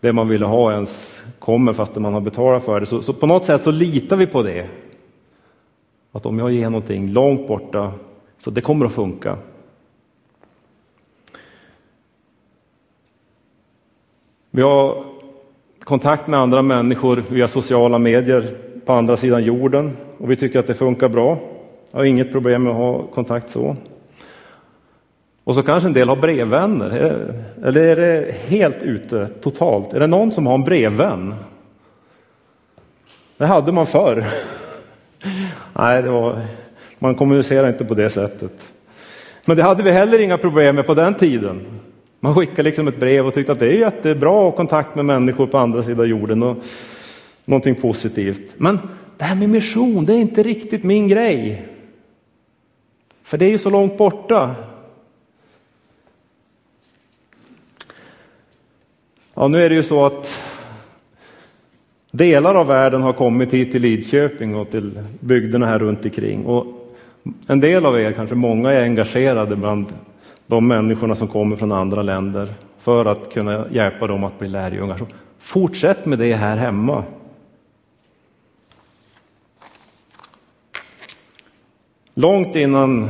det 0.00 0.12
man 0.12 0.28
ville 0.28 0.46
ha 0.46 0.72
ens 0.72 1.22
kommer 1.38 1.72
fast 1.72 1.96
man 1.96 2.14
har 2.14 2.20
betalat 2.20 2.64
för 2.64 2.80
det. 2.80 2.86
Så, 2.86 3.02
så, 3.02 3.12
på 3.12 3.26
något 3.26 3.44
sätt 3.44 3.62
så 3.62 3.70
litar 3.70 4.16
vi 4.16 4.26
på 4.26 4.42
det. 4.42 4.66
Att 6.12 6.26
om 6.26 6.38
jag 6.38 6.52
ger 6.52 6.70
någonting 6.70 7.12
långt 7.12 7.48
borta 7.48 7.92
så 8.38 8.50
det 8.50 8.60
kommer 8.60 8.86
att 8.86 8.92
funka. 8.92 9.38
Vi 14.60 14.64
har 14.64 15.04
kontakt 15.84 16.26
med 16.26 16.40
andra 16.40 16.62
människor 16.62 17.24
via 17.28 17.48
sociala 17.48 17.98
medier 17.98 18.44
på 18.84 18.92
andra 18.92 19.16
sidan 19.16 19.44
jorden 19.44 19.96
och 20.18 20.30
vi 20.30 20.36
tycker 20.36 20.58
att 20.58 20.66
det 20.66 20.74
funkar 20.74 21.08
bra. 21.08 21.38
Jag 21.90 21.98
har 21.98 22.04
inget 22.04 22.32
problem 22.32 22.62
med 22.62 22.70
att 22.70 22.76
ha 22.76 23.02
kontakt 23.02 23.50
så. 23.50 23.76
Och 25.44 25.54
så 25.54 25.62
kanske 25.62 25.88
en 25.88 25.92
del 25.92 26.08
har 26.08 26.16
brevvänner. 26.16 26.90
Eller 27.64 27.80
är 27.80 27.96
det 27.96 28.32
helt 28.32 28.82
ute 28.82 29.28
totalt? 29.28 29.92
Är 29.92 30.00
det 30.00 30.06
någon 30.06 30.30
som 30.30 30.46
har 30.46 30.54
en 30.54 30.64
brevvän? 30.64 31.34
Det 33.36 33.46
hade 33.46 33.72
man 33.72 33.86
förr. 33.86 34.24
Nej, 35.72 36.02
det 36.02 36.10
var, 36.10 36.40
man 36.98 37.14
kommunicerar 37.14 37.68
inte 37.68 37.84
på 37.84 37.94
det 37.94 38.10
sättet. 38.10 38.72
Men 39.44 39.56
det 39.56 39.62
hade 39.62 39.82
vi 39.82 39.90
heller 39.90 40.18
inga 40.18 40.38
problem 40.38 40.76
med 40.76 40.86
på 40.86 40.94
den 40.94 41.14
tiden. 41.14 41.80
Man 42.20 42.34
skickade 42.34 42.62
liksom 42.62 42.88
ett 42.88 43.00
brev 43.00 43.26
och 43.26 43.34
tyckte 43.34 43.52
att 43.52 43.58
det 43.58 43.66
är 43.66 43.78
jättebra 43.78 44.30
att 44.30 44.42
ha 44.42 44.50
kontakt 44.50 44.94
med 44.94 45.04
människor 45.04 45.46
på 45.46 45.58
andra 45.58 45.82
sidan 45.82 46.08
jorden 46.08 46.42
och 46.42 46.56
någonting 47.44 47.74
positivt. 47.74 48.54
Men 48.56 48.78
det 49.16 49.24
här 49.24 49.36
med 49.36 49.48
mission, 49.48 50.04
det 50.04 50.14
är 50.14 50.18
inte 50.18 50.42
riktigt 50.42 50.82
min 50.82 51.08
grej. 51.08 51.66
För 53.22 53.38
det 53.38 53.44
är 53.44 53.50
ju 53.50 53.58
så 53.58 53.70
långt 53.70 53.98
borta. 53.98 54.54
Ja, 59.34 59.48
nu 59.48 59.62
är 59.62 59.68
det 59.68 59.74
ju 59.74 59.82
så 59.82 60.04
att 60.04 60.42
delar 62.10 62.54
av 62.54 62.66
världen 62.66 63.02
har 63.02 63.12
kommit 63.12 63.52
hit 63.52 63.72
till 63.72 63.82
Lidköping 63.82 64.54
och 64.54 64.70
till 64.70 65.02
bygderna 65.20 65.66
här 65.66 65.78
runt 65.78 66.04
omkring. 66.04 66.46
Och 66.46 66.66
en 67.46 67.60
del 67.60 67.86
av 67.86 68.00
er, 68.00 68.12
kanske 68.12 68.34
många, 68.34 68.72
är 68.72 68.82
engagerade 68.82 69.56
bland 69.56 69.86
de 70.50 70.68
människorna 70.68 71.14
som 71.14 71.28
kommer 71.28 71.56
från 71.56 71.72
andra 71.72 72.02
länder 72.02 72.48
för 72.78 73.04
att 73.04 73.32
kunna 73.32 73.64
hjälpa 73.70 74.06
dem 74.06 74.24
att 74.24 74.38
bli 74.38 74.48
lärjungar. 74.48 74.96
Så 74.96 75.06
fortsätt 75.38 76.06
med 76.06 76.18
det 76.18 76.34
här 76.34 76.56
hemma. 76.56 77.04
Långt 82.14 82.56
innan 82.56 83.08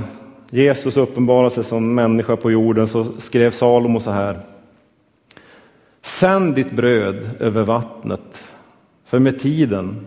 Jesus 0.50 0.96
uppenbarade 0.96 1.50
sig 1.50 1.64
som 1.64 1.94
människa 1.94 2.36
på 2.36 2.50
jorden 2.50 2.88
så 2.88 3.06
skrev 3.18 3.50
Salomo 3.50 4.00
så 4.00 4.10
här. 4.10 4.40
Sänd 6.02 6.54
ditt 6.54 6.72
bröd 6.72 7.30
över 7.40 7.62
vattnet, 7.62 8.44
för 9.04 9.18
med 9.18 9.38
tiden 9.38 10.06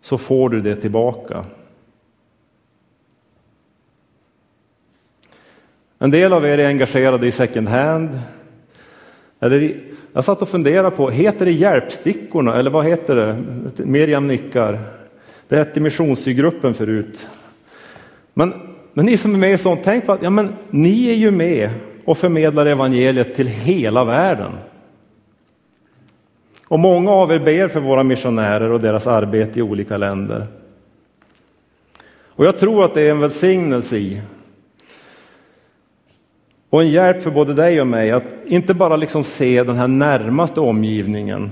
så 0.00 0.18
får 0.18 0.50
du 0.50 0.60
det 0.60 0.76
tillbaka. 0.76 1.44
En 6.04 6.10
del 6.10 6.32
av 6.32 6.44
er 6.46 6.58
är 6.58 6.68
engagerade 6.68 7.26
i 7.26 7.32
second 7.32 7.68
hand. 7.68 8.10
Eller 9.40 9.80
jag 10.12 10.24
satt 10.24 10.42
och 10.42 10.48
funderade 10.48 10.90
på, 10.90 11.10
heter 11.10 11.44
det 11.44 11.52
Hjälpstickorna 11.52 12.56
eller 12.58 12.70
vad 12.70 12.86
heter 12.86 13.16
det? 13.16 13.84
Miriam 13.84 14.26
nickar. 14.26 14.78
Det 15.48 15.56
hette 15.56 15.80
Missionsgruppen 15.80 16.74
förut. 16.74 17.28
Men, 18.34 18.54
men 18.92 19.06
ni 19.06 19.16
som 19.16 19.34
är 19.34 19.38
med 19.38 19.52
i 19.52 19.58
sånt, 19.58 19.80
tänk 19.84 20.06
på 20.06 20.12
att 20.12 20.22
ja, 20.22 20.30
men, 20.30 20.48
ni 20.70 21.10
är 21.10 21.14
ju 21.14 21.30
med 21.30 21.70
och 22.04 22.18
förmedlar 22.18 22.66
evangeliet 22.66 23.34
till 23.34 23.46
hela 23.46 24.04
världen. 24.04 24.52
Och 26.68 26.80
många 26.80 27.10
av 27.10 27.32
er 27.32 27.38
ber 27.38 27.68
för 27.68 27.80
våra 27.80 28.02
missionärer 28.02 28.70
och 28.70 28.80
deras 28.80 29.06
arbete 29.06 29.58
i 29.58 29.62
olika 29.62 29.96
länder. 29.96 30.46
Och 32.28 32.44
jag 32.44 32.58
tror 32.58 32.84
att 32.84 32.94
det 32.94 33.02
är 33.02 33.10
en 33.10 33.20
välsignelse 33.20 33.96
i 33.96 34.20
och 36.74 36.82
en 36.82 36.88
hjälp 36.88 37.22
för 37.22 37.30
både 37.30 37.54
dig 37.54 37.80
och 37.80 37.86
mig 37.86 38.10
att 38.10 38.24
inte 38.46 38.74
bara 38.74 38.96
liksom 38.96 39.24
se 39.24 39.62
den 39.62 39.76
här 39.76 39.88
närmaste 39.88 40.60
omgivningen 40.60 41.50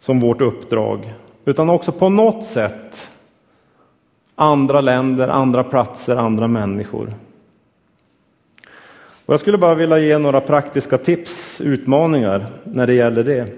som 0.00 0.20
vårt 0.20 0.40
uppdrag, 0.40 1.14
utan 1.44 1.70
också 1.70 1.92
på 1.92 2.08
något 2.08 2.46
sätt 2.46 3.10
andra 4.34 4.80
länder, 4.80 5.28
andra 5.28 5.64
platser, 5.64 6.16
andra 6.16 6.46
människor. 6.46 7.14
Och 9.26 9.32
jag 9.32 9.40
skulle 9.40 9.58
bara 9.58 9.74
vilja 9.74 9.98
ge 9.98 10.18
några 10.18 10.40
praktiska 10.40 10.98
tips, 10.98 11.60
utmaningar 11.60 12.46
när 12.64 12.86
det 12.86 12.94
gäller 12.94 13.24
det. 13.24 13.52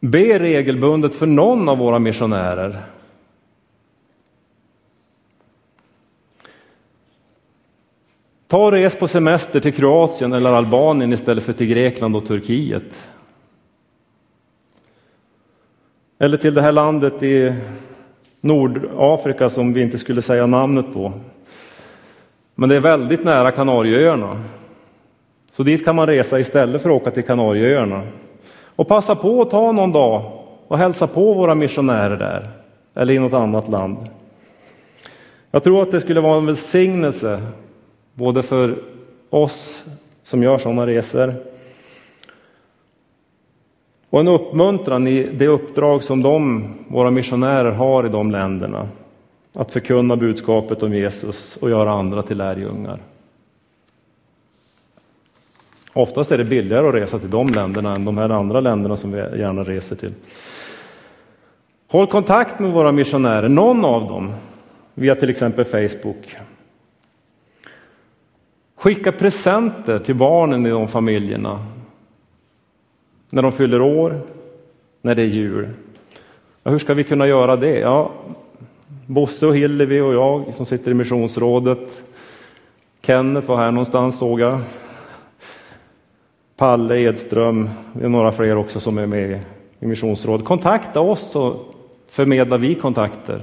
Be 0.00 0.38
regelbundet 0.38 1.14
för 1.14 1.26
någon 1.26 1.68
av 1.68 1.78
våra 1.78 1.98
missionärer 1.98 2.82
Ta 8.48 8.64
och 8.64 8.72
res 8.72 8.96
på 8.96 9.08
semester 9.08 9.60
till 9.60 9.72
Kroatien 9.72 10.32
eller 10.32 10.50
Albanien 10.50 11.12
istället 11.12 11.44
för 11.44 11.52
till 11.52 11.66
Grekland 11.66 12.16
och 12.16 12.26
Turkiet. 12.26 13.08
Eller 16.18 16.36
till 16.36 16.54
det 16.54 16.62
här 16.62 16.72
landet 16.72 17.22
i 17.22 17.54
Nordafrika 18.40 19.48
som 19.48 19.72
vi 19.72 19.82
inte 19.82 19.98
skulle 19.98 20.22
säga 20.22 20.46
namnet 20.46 20.92
på. 20.92 21.12
Men 22.54 22.68
det 22.68 22.76
är 22.76 22.80
väldigt 22.80 23.24
nära 23.24 23.52
Kanarieöarna. 23.52 24.42
Så 25.52 25.62
dit 25.62 25.84
kan 25.84 25.96
man 25.96 26.06
resa 26.06 26.40
istället 26.40 26.82
för 26.82 26.90
att 26.90 27.02
åka 27.02 27.10
till 27.10 27.24
Kanarieöarna. 27.24 28.02
Och 28.76 28.88
passa 28.88 29.14
på 29.14 29.42
att 29.42 29.50
ta 29.50 29.72
någon 29.72 29.92
dag 29.92 30.32
och 30.68 30.78
hälsa 30.78 31.06
på 31.06 31.34
våra 31.34 31.54
missionärer 31.54 32.16
där, 32.16 32.48
eller 32.94 33.14
i 33.14 33.18
något 33.18 33.32
annat 33.32 33.68
land. 33.68 33.96
Jag 35.50 35.64
tror 35.64 35.82
att 35.82 35.90
det 35.90 36.00
skulle 36.00 36.20
vara 36.20 36.38
en 36.38 36.46
välsignelse 36.46 37.42
Både 38.16 38.42
för 38.42 38.82
oss 39.30 39.84
som 40.22 40.42
gör 40.42 40.58
sådana 40.58 40.86
resor 40.86 41.34
och 44.10 44.20
en 44.20 44.28
uppmuntran 44.28 45.06
i 45.06 45.22
det 45.22 45.46
uppdrag 45.46 46.02
som 46.02 46.22
de, 46.22 46.64
våra 46.88 47.10
missionärer 47.10 47.72
har 47.72 48.06
i 48.06 48.08
de 48.08 48.30
länderna. 48.30 48.88
Att 49.54 49.72
förkunna 49.72 50.16
budskapet 50.16 50.82
om 50.82 50.94
Jesus 50.94 51.56
och 51.56 51.70
göra 51.70 51.90
andra 51.90 52.22
till 52.22 52.38
lärjungar. 52.38 52.98
Oftast 55.92 56.32
är 56.32 56.38
det 56.38 56.44
billigare 56.44 56.88
att 56.88 56.94
resa 56.94 57.18
till 57.18 57.30
de 57.30 57.46
länderna 57.46 57.94
än 57.94 58.04
de 58.04 58.18
här 58.18 58.30
andra 58.30 58.60
länderna 58.60 58.96
som 58.96 59.12
vi 59.12 59.18
gärna 59.18 59.64
reser 59.64 59.96
till. 59.96 60.14
Håll 61.88 62.06
kontakt 62.06 62.58
med 62.58 62.72
våra 62.72 62.92
missionärer, 62.92 63.48
någon 63.48 63.84
av 63.84 64.08
dem, 64.08 64.32
via 64.94 65.14
till 65.14 65.30
exempel 65.30 65.64
Facebook. 65.64 66.36
Skicka 68.86 69.12
presenter 69.12 69.98
till 69.98 70.14
barnen 70.14 70.66
i 70.66 70.70
de 70.70 70.88
familjerna. 70.88 71.66
När 73.30 73.42
de 73.42 73.52
fyller 73.52 73.80
år, 73.80 74.20
när 75.02 75.14
det 75.14 75.22
är 75.22 75.26
jul. 75.26 75.68
Ja, 76.62 76.70
hur 76.70 76.78
ska 76.78 76.94
vi 76.94 77.04
kunna 77.04 77.26
göra 77.26 77.56
det? 77.56 77.78
Ja, 77.78 78.12
Bosse 79.06 79.46
och 79.46 79.56
Hillevi 79.56 80.00
och 80.00 80.14
jag 80.14 80.54
som 80.54 80.66
sitter 80.66 80.90
i 80.90 80.94
missionsrådet. 80.94 82.04
Kenneth 83.02 83.48
var 83.48 83.56
här 83.56 83.70
någonstans 83.70 84.18
såg 84.18 84.40
jag. 84.40 84.60
Palle 86.56 87.00
Edström, 87.00 87.70
det 87.92 88.04
är 88.04 88.08
några 88.08 88.32
fler 88.32 88.56
också 88.56 88.80
som 88.80 88.98
är 88.98 89.06
med 89.06 89.40
i 89.80 89.86
missionsrådet. 89.86 90.46
Kontakta 90.46 91.00
oss 91.00 91.30
så 91.30 91.56
förmedlar 92.10 92.58
vi 92.58 92.74
kontakter. 92.74 93.40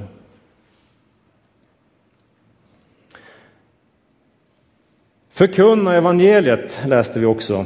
Förkunna 5.35 5.95
evangeliet 5.95 6.81
läste 6.85 7.19
vi 7.19 7.25
också. 7.25 7.65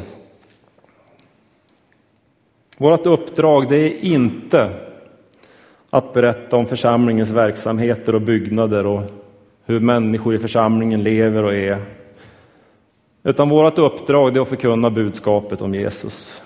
Vårt 2.78 3.06
uppdrag 3.06 3.70
det 3.70 3.78
är 3.78 4.06
inte 4.06 4.74
att 5.90 6.14
berätta 6.14 6.58
om 6.58 6.66
församlingens 6.66 7.30
verksamheter 7.30 8.16
och 8.16 8.22
byggnader 8.22 8.86
och 8.86 9.02
hur 9.66 9.80
människor 9.80 10.36
i 10.36 10.40
församlingen 10.40 11.04
lever 11.04 11.44
och 11.44 11.54
är. 11.54 11.78
Utan 13.24 13.50
vårt 13.50 13.78
uppdrag 13.78 14.38
är 14.38 14.42
att 14.42 14.48
förkunna 14.48 14.90
budskapet 14.90 15.62
om 15.62 15.76
Jesus. 15.76 16.42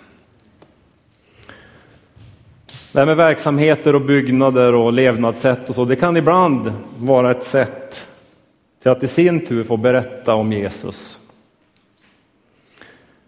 Det 2.93 2.99
här 2.99 3.05
med 3.05 3.17
verksamheter 3.17 3.95
och 3.95 4.01
byggnader 4.01 4.75
och 4.75 4.93
levnadssätt 4.93 5.69
och 5.69 5.75
så, 5.75 5.85
det 5.85 5.95
kan 5.95 6.17
ibland 6.17 6.73
vara 6.97 7.31
ett 7.31 7.43
sätt 7.43 7.80
till 8.81 8.91
att 8.91 9.03
i 9.03 9.07
sin 9.07 9.45
tur 9.45 9.63
få 9.63 9.77
berätta 9.77 10.35
om 10.35 10.53
Jesus. 10.53 11.19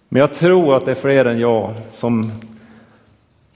Men 0.10 0.20
jag 0.20 0.34
tror 0.34 0.78
att 0.78 0.86
det 0.86 0.92
är 0.92 0.96
fler 0.96 1.26
än 1.26 1.40
jag 1.40 1.74
som 1.92 2.32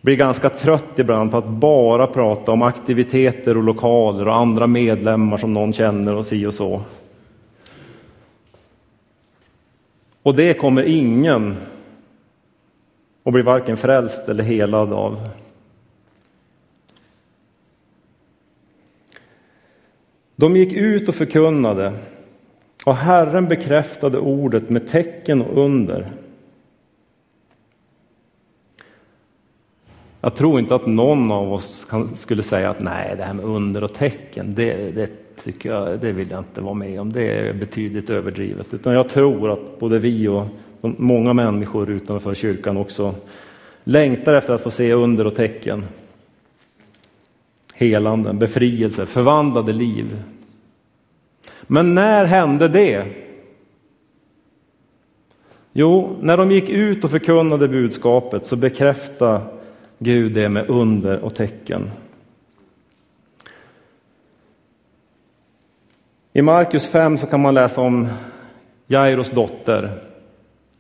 blir 0.01 0.15
ganska 0.15 0.49
trött 0.49 0.99
ibland 0.99 1.31
på 1.31 1.37
att 1.37 1.47
bara 1.47 2.07
prata 2.07 2.51
om 2.51 2.61
aktiviteter 2.61 3.57
och 3.57 3.63
lokaler 3.63 4.27
och 4.27 4.35
andra 4.35 4.67
medlemmar 4.67 5.37
som 5.37 5.53
någon 5.53 5.73
känner 5.73 6.15
och 6.15 6.25
si 6.25 6.45
och 6.45 6.53
så. 6.53 6.81
Och 10.23 10.35
det 10.35 10.53
kommer 10.53 10.83
ingen 10.83 11.55
att 13.23 13.33
bli 13.33 13.41
varken 13.41 13.77
frälst 13.77 14.29
eller 14.29 14.43
helad 14.43 14.93
av. 14.93 15.29
De 20.39 20.55
gick 20.55 20.73
ut 20.73 21.09
och 21.09 21.15
förkunnade 21.15 21.93
och 22.85 22.95
Herren 22.95 23.47
bekräftade 23.47 24.17
ordet 24.19 24.69
med 24.69 24.89
tecken 24.89 25.41
och 25.41 25.65
under. 25.65 26.07
Jag 30.21 30.35
tror 30.35 30.59
inte 30.59 30.75
att 30.75 30.85
någon 30.85 31.31
av 31.31 31.53
oss 31.53 31.85
kan, 31.89 32.15
skulle 32.15 32.43
säga 32.43 32.69
att 32.69 32.79
nej, 32.79 33.13
det 33.17 33.23
här 33.23 33.33
med 33.33 33.45
under 33.45 33.83
och 33.83 33.93
tecken, 33.93 34.55
det, 34.55 34.91
det, 34.95 35.09
tycker 35.43 35.69
jag, 35.69 35.99
det 35.99 36.11
vill 36.11 36.31
jag 36.31 36.39
inte 36.39 36.61
vara 36.61 36.73
med 36.73 37.01
om. 37.01 37.13
Det 37.13 37.31
är 37.31 37.53
betydligt 37.53 38.09
överdrivet. 38.09 38.73
Utan 38.73 38.93
jag 38.93 39.09
tror 39.09 39.51
att 39.51 39.79
både 39.79 39.99
vi 39.99 40.27
och 40.27 40.45
många 40.81 41.33
människor 41.33 41.89
utanför 41.89 42.33
kyrkan 42.33 42.77
också 42.77 43.15
längtar 43.83 44.35
efter 44.35 44.53
att 44.53 44.61
få 44.61 44.71
se 44.71 44.93
under 44.93 45.27
och 45.27 45.35
tecken. 45.35 45.85
Helanden, 47.77 48.39
befrielse, 48.39 49.05
förvandlade 49.05 49.73
liv. 49.73 50.23
Men 51.61 51.95
när 51.95 52.25
hände 52.25 52.67
det? 52.67 53.05
Jo, 55.73 56.17
när 56.21 56.37
de 56.37 56.51
gick 56.51 56.69
ut 56.69 57.03
och 57.03 57.11
förkunnade 57.11 57.67
budskapet 57.67 58.45
så 58.45 58.55
bekräftade 58.55 59.41
Gud 59.99 60.33
det 60.33 60.49
med 60.49 60.69
under 60.69 61.19
och 61.19 61.35
tecken. 61.35 61.91
I 66.33 66.41
Markus 66.41 66.87
5 66.87 67.17
så 67.17 67.27
kan 67.27 67.41
man 67.41 67.53
läsa 67.53 67.81
om 67.81 68.07
Jairos 68.87 69.31
dotter. 69.31 69.91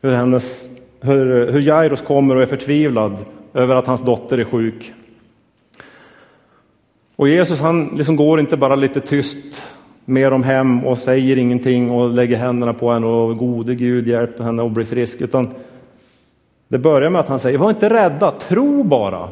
Hur, 0.01 0.11
hennes, 0.11 0.69
hur, 1.01 1.51
hur 1.51 1.61
Jairos 1.61 2.01
kommer 2.01 2.35
och 2.35 2.41
är 2.41 2.45
förtvivlad 2.45 3.17
över 3.53 3.75
att 3.75 3.87
hans 3.87 4.01
dotter 4.01 4.37
är 4.37 4.43
sjuk. 4.43 4.93
Och 7.17 7.29
Jesus 7.29 7.59
han 7.59 7.85
liksom 7.85 8.15
går 8.15 8.39
inte 8.39 8.57
bara 8.57 8.75
lite 8.75 9.01
tyst 9.01 9.37
med 10.05 10.31
dem 10.31 10.43
hem 10.43 10.85
och 10.85 10.97
säger 10.97 11.37
ingenting 11.37 11.91
och 11.91 12.09
lägger 12.09 12.37
händerna 12.37 12.73
på 12.73 12.91
henne 12.91 13.07
och 13.07 13.37
gode 13.37 13.75
Gud 13.75 14.07
hjälp 14.07 14.39
henne 14.39 14.65
att 14.65 14.71
bli 14.71 14.85
frisk. 14.85 15.21
Utan 15.21 15.53
det 16.67 16.77
börjar 16.77 17.09
med 17.09 17.19
att 17.19 17.27
han 17.27 17.39
säger, 17.39 17.57
var 17.57 17.69
inte 17.69 17.89
rädda, 17.89 18.31
tro 18.31 18.83
bara. 18.83 19.29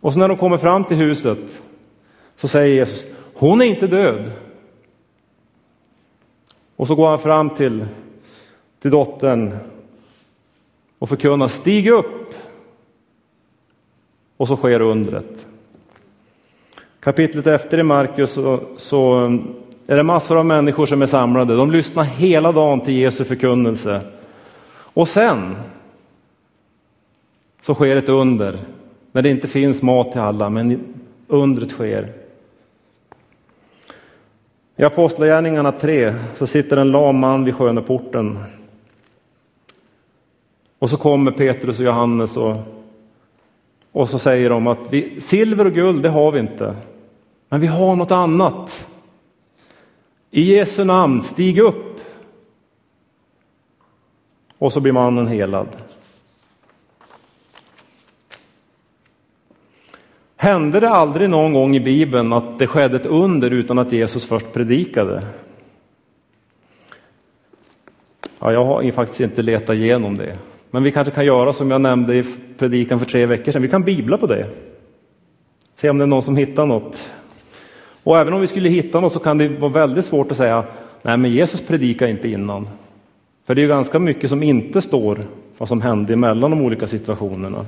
Och 0.00 0.12
så 0.12 0.18
när 0.18 0.28
de 0.28 0.36
kommer 0.36 0.58
fram 0.58 0.84
till 0.84 0.96
huset 0.96 1.38
så 2.36 2.48
säger 2.48 2.74
Jesus, 2.74 3.04
hon 3.34 3.60
är 3.60 3.64
inte 3.64 3.86
död. 3.86 4.30
Och 6.76 6.86
så 6.86 6.94
går 6.94 7.08
han 7.08 7.18
fram 7.18 7.50
till, 7.50 7.86
till 8.82 8.90
dottern 8.90 9.56
och 10.98 11.08
förkunnar, 11.08 11.48
stig 11.48 11.88
upp. 11.88 12.34
Och 14.36 14.48
så 14.48 14.56
sker 14.56 14.80
undret. 14.80 15.46
Kapitlet 17.00 17.46
efter 17.46 17.78
i 17.78 17.82
Markus 17.82 18.30
så, 18.30 18.60
så 18.76 19.18
um, 19.18 19.54
är 19.86 19.96
det 19.96 20.02
massor 20.02 20.38
av 20.38 20.46
människor 20.46 20.86
som 20.86 21.02
är 21.02 21.06
samlade. 21.06 21.56
De 21.56 21.70
lyssnar 21.70 22.04
hela 22.04 22.52
dagen 22.52 22.80
till 22.80 22.98
Jesu 22.98 23.24
förkunnelse. 23.24 24.00
Och 24.68 25.08
sen 25.08 25.56
så 27.60 27.74
sker 27.74 27.96
ett 27.96 28.08
under 28.08 28.58
när 29.12 29.22
det 29.22 29.28
inte 29.28 29.48
finns 29.48 29.82
mat 29.82 30.12
till 30.12 30.20
alla, 30.20 30.50
men 30.50 30.80
undret 31.26 31.70
sker. 31.70 32.08
I 34.76 34.84
Apostlagärningarna 34.84 35.72
3 35.72 36.14
så 36.36 36.46
sitter 36.46 36.76
en 36.76 36.90
lam 36.90 37.18
man 37.18 37.44
vid 37.44 37.54
sköneporten. 37.54 38.38
Och 40.78 40.90
så 40.90 40.96
kommer 40.96 41.30
Petrus 41.30 41.78
och 41.78 41.86
Johannes 41.86 42.36
och, 42.36 42.56
och 43.96 44.10
så 44.10 44.18
säger 44.18 44.50
de 44.50 44.66
att 44.66 44.78
vi, 44.90 45.20
silver 45.20 45.64
och 45.64 45.72
guld, 45.72 46.02
det 46.02 46.08
har 46.08 46.32
vi 46.32 46.40
inte. 46.40 46.76
Men 47.48 47.60
vi 47.60 47.66
har 47.66 47.96
något 47.96 48.10
annat. 48.10 48.88
I 50.30 50.42
Jesu 50.42 50.84
namn, 50.84 51.22
stig 51.22 51.58
upp 51.58 52.00
och 54.58 54.72
så 54.72 54.80
blir 54.80 54.92
mannen 54.92 55.26
helad. 55.26 55.68
Hände 60.36 60.80
det 60.80 60.90
aldrig 60.90 61.30
någon 61.30 61.52
gång 61.52 61.76
i 61.76 61.80
Bibeln 61.80 62.32
att 62.32 62.58
det 62.58 62.66
skedde 62.66 62.96
ett 62.96 63.06
under 63.06 63.50
utan 63.50 63.78
att 63.78 63.92
Jesus 63.92 64.26
först 64.26 64.52
predikade? 64.52 65.26
Ja, 68.38 68.52
jag 68.52 68.64
har 68.64 68.90
faktiskt 68.90 69.20
inte 69.20 69.42
letat 69.42 69.76
igenom 69.76 70.16
det. 70.16 70.38
Men 70.70 70.82
vi 70.82 70.92
kanske 70.92 71.14
kan 71.14 71.24
göra 71.24 71.52
som 71.52 71.70
jag 71.70 71.80
nämnde 71.80 72.14
i 72.14 72.24
predikan 72.58 72.98
för 72.98 73.06
tre 73.06 73.26
veckor 73.26 73.52
sedan. 73.52 73.62
Vi 73.62 73.68
kan 73.68 73.82
bibla 73.82 74.18
på 74.18 74.26
det. 74.26 74.46
Se 75.74 75.90
om 75.90 75.98
det 75.98 76.04
är 76.04 76.06
någon 76.06 76.22
som 76.22 76.36
hittar 76.36 76.66
något. 76.66 77.10
Och 78.02 78.18
även 78.18 78.34
om 78.34 78.40
vi 78.40 78.46
skulle 78.46 78.68
hitta 78.68 79.00
något 79.00 79.12
så 79.12 79.18
kan 79.18 79.38
det 79.38 79.48
vara 79.48 79.72
väldigt 79.72 80.04
svårt 80.04 80.30
att 80.30 80.36
säga 80.36 80.64
nej, 81.02 81.16
men 81.16 81.30
Jesus 81.30 81.60
predikade 81.60 82.10
inte 82.10 82.28
innan. 82.28 82.68
För 83.44 83.54
det 83.54 83.62
är 83.62 83.68
ganska 83.68 83.98
mycket 83.98 84.30
som 84.30 84.42
inte 84.42 84.82
står 84.82 85.18
vad 85.58 85.68
som 85.68 85.80
hände 85.80 86.12
emellan 86.12 86.50
de 86.50 86.60
olika 86.60 86.86
situationerna. 86.86 87.66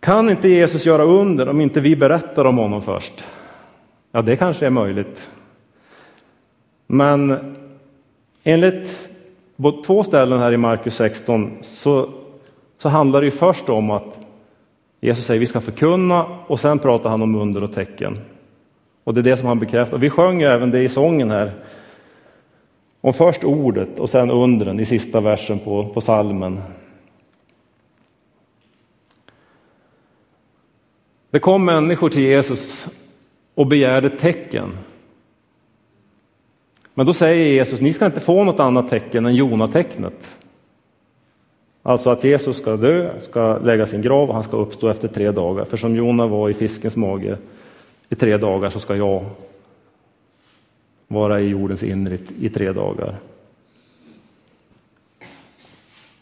Kan 0.00 0.30
inte 0.30 0.48
Jesus 0.48 0.86
göra 0.86 1.02
under 1.02 1.48
om 1.48 1.60
inte 1.60 1.80
vi 1.80 1.96
berättar 1.96 2.44
om 2.44 2.58
honom 2.58 2.82
först? 2.82 3.24
Ja, 4.12 4.22
det 4.22 4.36
kanske 4.36 4.66
är 4.66 4.70
möjligt. 4.70 5.30
Men 6.86 7.54
enligt 8.44 9.11
på 9.62 9.82
två 9.82 10.04
ställen 10.04 10.40
här 10.40 10.52
i 10.52 10.56
Markus 10.56 10.94
16 10.94 11.58
så, 11.60 12.08
så 12.78 12.88
handlar 12.88 13.20
det 13.20 13.24
ju 13.24 13.30
först 13.30 13.68
om 13.68 13.90
att 13.90 14.18
Jesus 15.00 15.24
säger 15.24 15.40
vi 15.40 15.46
ska 15.46 15.60
förkunna 15.60 16.24
och 16.46 16.60
sen 16.60 16.78
pratar 16.78 17.10
han 17.10 17.22
om 17.22 17.34
under 17.34 17.62
och 17.62 17.72
tecken. 17.72 18.18
Och 19.04 19.14
det 19.14 19.20
är 19.20 19.22
det 19.22 19.36
som 19.36 19.48
han 19.48 19.58
bekräftar. 19.58 19.98
Vi 19.98 20.10
sjöng 20.10 20.42
även 20.42 20.70
det 20.70 20.82
i 20.82 20.88
sången 20.88 21.30
här 21.30 21.52
om 23.00 23.12
först 23.12 23.44
ordet 23.44 23.98
och 23.98 24.10
sen 24.10 24.30
undren 24.30 24.80
i 24.80 24.84
sista 24.84 25.20
versen 25.20 25.58
på, 25.58 25.88
på 25.88 26.00
salmen. 26.00 26.60
Det 31.30 31.38
kom 31.38 31.64
människor 31.64 32.08
till 32.08 32.22
Jesus 32.22 32.86
och 33.54 33.66
begärde 33.66 34.10
tecken. 34.10 34.78
Men 36.94 37.06
då 37.06 37.14
säger 37.14 37.46
Jesus, 37.46 37.80
ni 37.80 37.92
ska 37.92 38.06
inte 38.06 38.20
få 38.20 38.44
något 38.44 38.60
annat 38.60 38.90
tecken 38.90 39.26
än 39.26 39.34
Jonatecknet. 39.34 40.36
Alltså 41.82 42.10
att 42.10 42.24
Jesus 42.24 42.56
ska 42.56 42.76
dö, 42.76 43.20
ska 43.20 43.58
lägga 43.58 43.86
sin 43.86 44.02
grav 44.02 44.28
och 44.28 44.34
han 44.34 44.44
ska 44.44 44.56
uppstå 44.56 44.88
efter 44.88 45.08
tre 45.08 45.30
dagar. 45.30 45.64
För 45.64 45.76
som 45.76 45.96
Jona 45.96 46.26
var 46.26 46.48
i 46.48 46.54
fiskens 46.54 46.96
mage 46.96 47.38
i 48.08 48.14
tre 48.14 48.36
dagar 48.36 48.70
så 48.70 48.80
ska 48.80 48.96
jag 48.96 49.24
vara 51.08 51.40
i 51.40 51.48
jordens 51.48 51.82
inre 51.82 52.18
i 52.40 52.48
tre 52.48 52.72
dagar. 52.72 53.14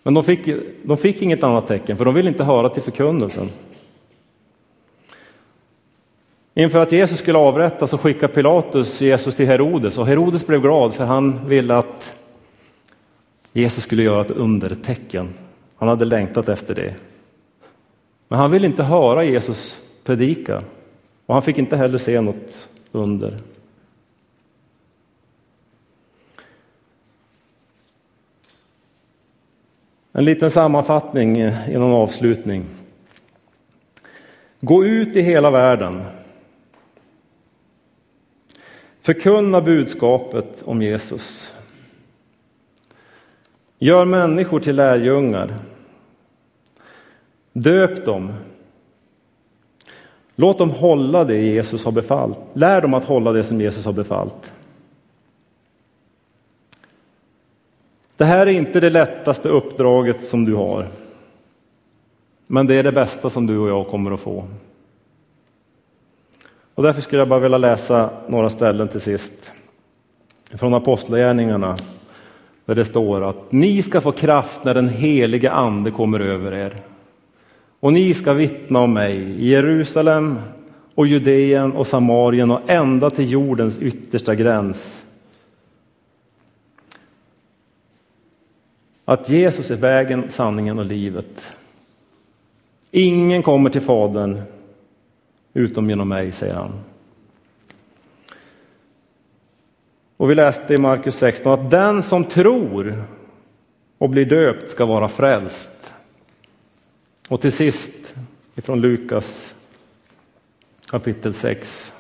Men 0.02 0.14
de 0.14 0.24
fick, 0.24 0.40
de 0.82 0.96
fick 0.96 1.22
inget 1.22 1.42
annat 1.42 1.66
tecken, 1.66 1.96
för 1.96 2.04
de 2.04 2.14
ville 2.14 2.28
inte 2.28 2.44
höra 2.44 2.68
till 2.68 2.82
förkunnelsen. 2.82 3.48
Inför 6.60 6.78
att 6.78 6.92
Jesus 6.92 7.18
skulle 7.18 7.38
avrättas 7.38 7.90
så 7.90 7.98
skickade 7.98 8.34
Pilatus 8.34 9.00
Jesus 9.00 9.34
till 9.34 9.46
Herodes 9.46 9.98
och 9.98 10.06
Herodes 10.06 10.46
blev 10.46 10.60
glad 10.60 10.94
för 10.94 11.04
han 11.04 11.48
ville 11.48 11.76
att 11.76 12.16
Jesus 13.52 13.84
skulle 13.84 14.02
göra 14.02 14.20
ett 14.20 14.30
undertecken. 14.30 15.34
Han 15.76 15.88
hade 15.88 16.04
längtat 16.04 16.48
efter 16.48 16.74
det. 16.74 16.94
Men 18.28 18.38
han 18.38 18.50
ville 18.50 18.66
inte 18.66 18.82
höra 18.82 19.24
Jesus 19.24 19.78
predika 20.04 20.62
och 21.26 21.34
han 21.34 21.42
fick 21.42 21.58
inte 21.58 21.76
heller 21.76 21.98
se 21.98 22.20
något 22.20 22.68
under. 22.92 23.36
En 30.12 30.24
liten 30.24 30.50
sammanfattning 30.50 31.38
eh, 31.38 31.74
innan 31.74 31.92
avslutning. 31.92 32.64
Gå 34.60 34.84
ut 34.84 35.16
i 35.16 35.20
hela 35.20 35.50
världen. 35.50 36.02
Förkunna 39.02 39.60
budskapet 39.60 40.62
om 40.64 40.82
Jesus. 40.82 41.54
Gör 43.78 44.04
människor 44.04 44.60
till 44.60 44.76
lärjungar. 44.76 45.54
Döp 47.52 48.04
dem. 48.04 48.32
Låt 50.34 50.58
dem 50.58 50.70
hålla 50.70 51.24
det 51.24 51.36
Jesus 51.36 51.84
har 51.84 51.92
befallt. 51.92 52.40
Lär 52.52 52.80
dem 52.80 52.94
att 52.94 53.04
hålla 53.04 53.32
det 53.32 53.44
som 53.44 53.60
Jesus 53.60 53.84
har 53.84 53.92
befallt. 53.92 54.52
Det 58.16 58.24
här 58.24 58.46
är 58.46 58.50
inte 58.50 58.80
det 58.80 58.90
lättaste 58.90 59.48
uppdraget 59.48 60.26
som 60.26 60.44
du 60.44 60.54
har. 60.54 60.86
Men 62.46 62.66
det 62.66 62.74
är 62.74 62.82
det 62.82 62.92
bästa 62.92 63.30
som 63.30 63.46
du 63.46 63.58
och 63.58 63.68
jag 63.68 63.86
kommer 63.86 64.10
att 64.10 64.20
få. 64.20 64.44
Och 66.80 66.86
därför 66.86 67.02
skulle 67.02 67.20
jag 67.20 67.28
bara 67.28 67.40
vilja 67.40 67.58
läsa 67.58 68.10
några 68.26 68.50
ställen 68.50 68.88
till 68.88 69.00
sist. 69.00 69.52
Från 70.50 70.74
Apostlagärningarna. 70.74 71.76
Där 72.64 72.74
det 72.74 72.84
står 72.84 73.30
att 73.30 73.52
ni 73.52 73.82
ska 73.82 74.00
få 74.00 74.12
kraft 74.12 74.64
när 74.64 74.74
den 74.74 74.88
helige 74.88 75.50
ande 75.50 75.90
kommer 75.90 76.20
över 76.20 76.52
er. 76.52 76.76
Och 77.80 77.92
ni 77.92 78.14
ska 78.14 78.32
vittna 78.32 78.78
om 78.78 78.94
mig 78.94 79.16
i 79.16 79.48
Jerusalem 79.48 80.38
och 80.94 81.06
Judeen 81.06 81.72
och 81.72 81.86
Samarien 81.86 82.50
och 82.50 82.70
ända 82.70 83.10
till 83.10 83.30
jordens 83.30 83.78
yttersta 83.78 84.34
gräns. 84.34 85.04
Att 89.04 89.30
Jesus 89.30 89.70
är 89.70 89.76
vägen, 89.76 90.24
sanningen 90.28 90.78
och 90.78 90.84
livet. 90.84 91.44
Ingen 92.90 93.42
kommer 93.42 93.70
till 93.70 93.80
Fadern 93.80 94.42
utom 95.54 95.90
genom 95.90 96.08
mig, 96.08 96.32
säger 96.32 96.54
han. 96.54 96.72
Och 100.16 100.30
vi 100.30 100.34
läste 100.34 100.74
i 100.74 100.78
Markus 100.78 101.14
16 101.14 101.52
att 101.52 101.70
den 101.70 102.02
som 102.02 102.24
tror 102.24 103.04
och 103.98 104.10
blir 104.10 104.24
döpt 104.24 104.70
ska 104.70 104.86
vara 104.86 105.08
frälst. 105.08 105.94
Och 107.28 107.40
till 107.40 107.52
sist 107.52 108.14
ifrån 108.54 108.80
Lukas 108.80 109.54
kapitel 110.86 111.34
6. 111.34 111.92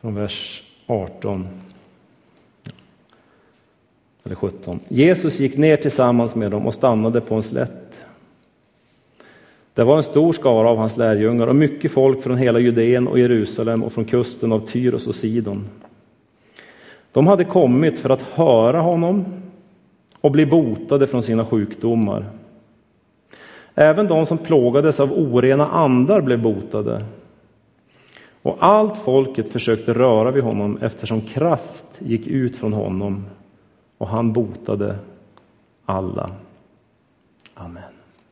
Från 0.00 0.14
vers 0.14 0.62
18 0.86 1.48
eller 4.26 4.36
17. 4.36 4.80
Jesus 4.88 5.40
gick 5.40 5.56
ner 5.56 5.76
tillsammans 5.76 6.34
med 6.34 6.50
dem 6.50 6.66
och 6.66 6.74
stannade 6.74 7.20
på 7.20 7.34
en 7.34 7.42
slätt. 7.42 8.06
Det 9.74 9.84
var 9.84 9.96
en 9.96 10.02
stor 10.02 10.32
skara 10.32 10.68
av 10.68 10.76
hans 10.76 10.96
lärjungar 10.96 11.46
och 11.46 11.56
mycket 11.56 11.92
folk 11.92 12.22
från 12.22 12.36
hela 12.36 12.58
Judeen 12.58 13.08
och 13.08 13.18
Jerusalem 13.18 13.84
och 13.84 13.92
från 13.92 14.04
kusten 14.04 14.52
av 14.52 14.66
Tyros 14.66 15.06
och 15.06 15.14
Sidon. 15.14 15.68
De 17.12 17.26
hade 17.26 17.44
kommit 17.44 17.98
för 17.98 18.10
att 18.10 18.22
höra 18.22 18.80
honom 18.80 19.24
och 20.20 20.30
bli 20.30 20.46
botade 20.46 21.06
från 21.06 21.22
sina 21.22 21.44
sjukdomar. 21.44 22.24
Även 23.74 24.06
de 24.06 24.26
som 24.26 24.38
plågades 24.38 25.00
av 25.00 25.12
orena 25.12 25.66
andar 25.66 26.20
blev 26.20 26.42
botade. 26.42 27.04
Och 28.42 28.56
allt 28.60 28.96
folket 28.96 29.48
försökte 29.48 29.94
röra 29.94 30.30
vid 30.30 30.42
honom 30.42 30.78
eftersom 30.82 31.20
kraft 31.20 31.86
gick 31.98 32.26
ut 32.26 32.56
från 32.56 32.72
honom 32.72 33.24
och 33.98 34.08
han 34.08 34.32
botade 34.32 34.98
alla. 35.86 36.30
Amen. 37.54 37.95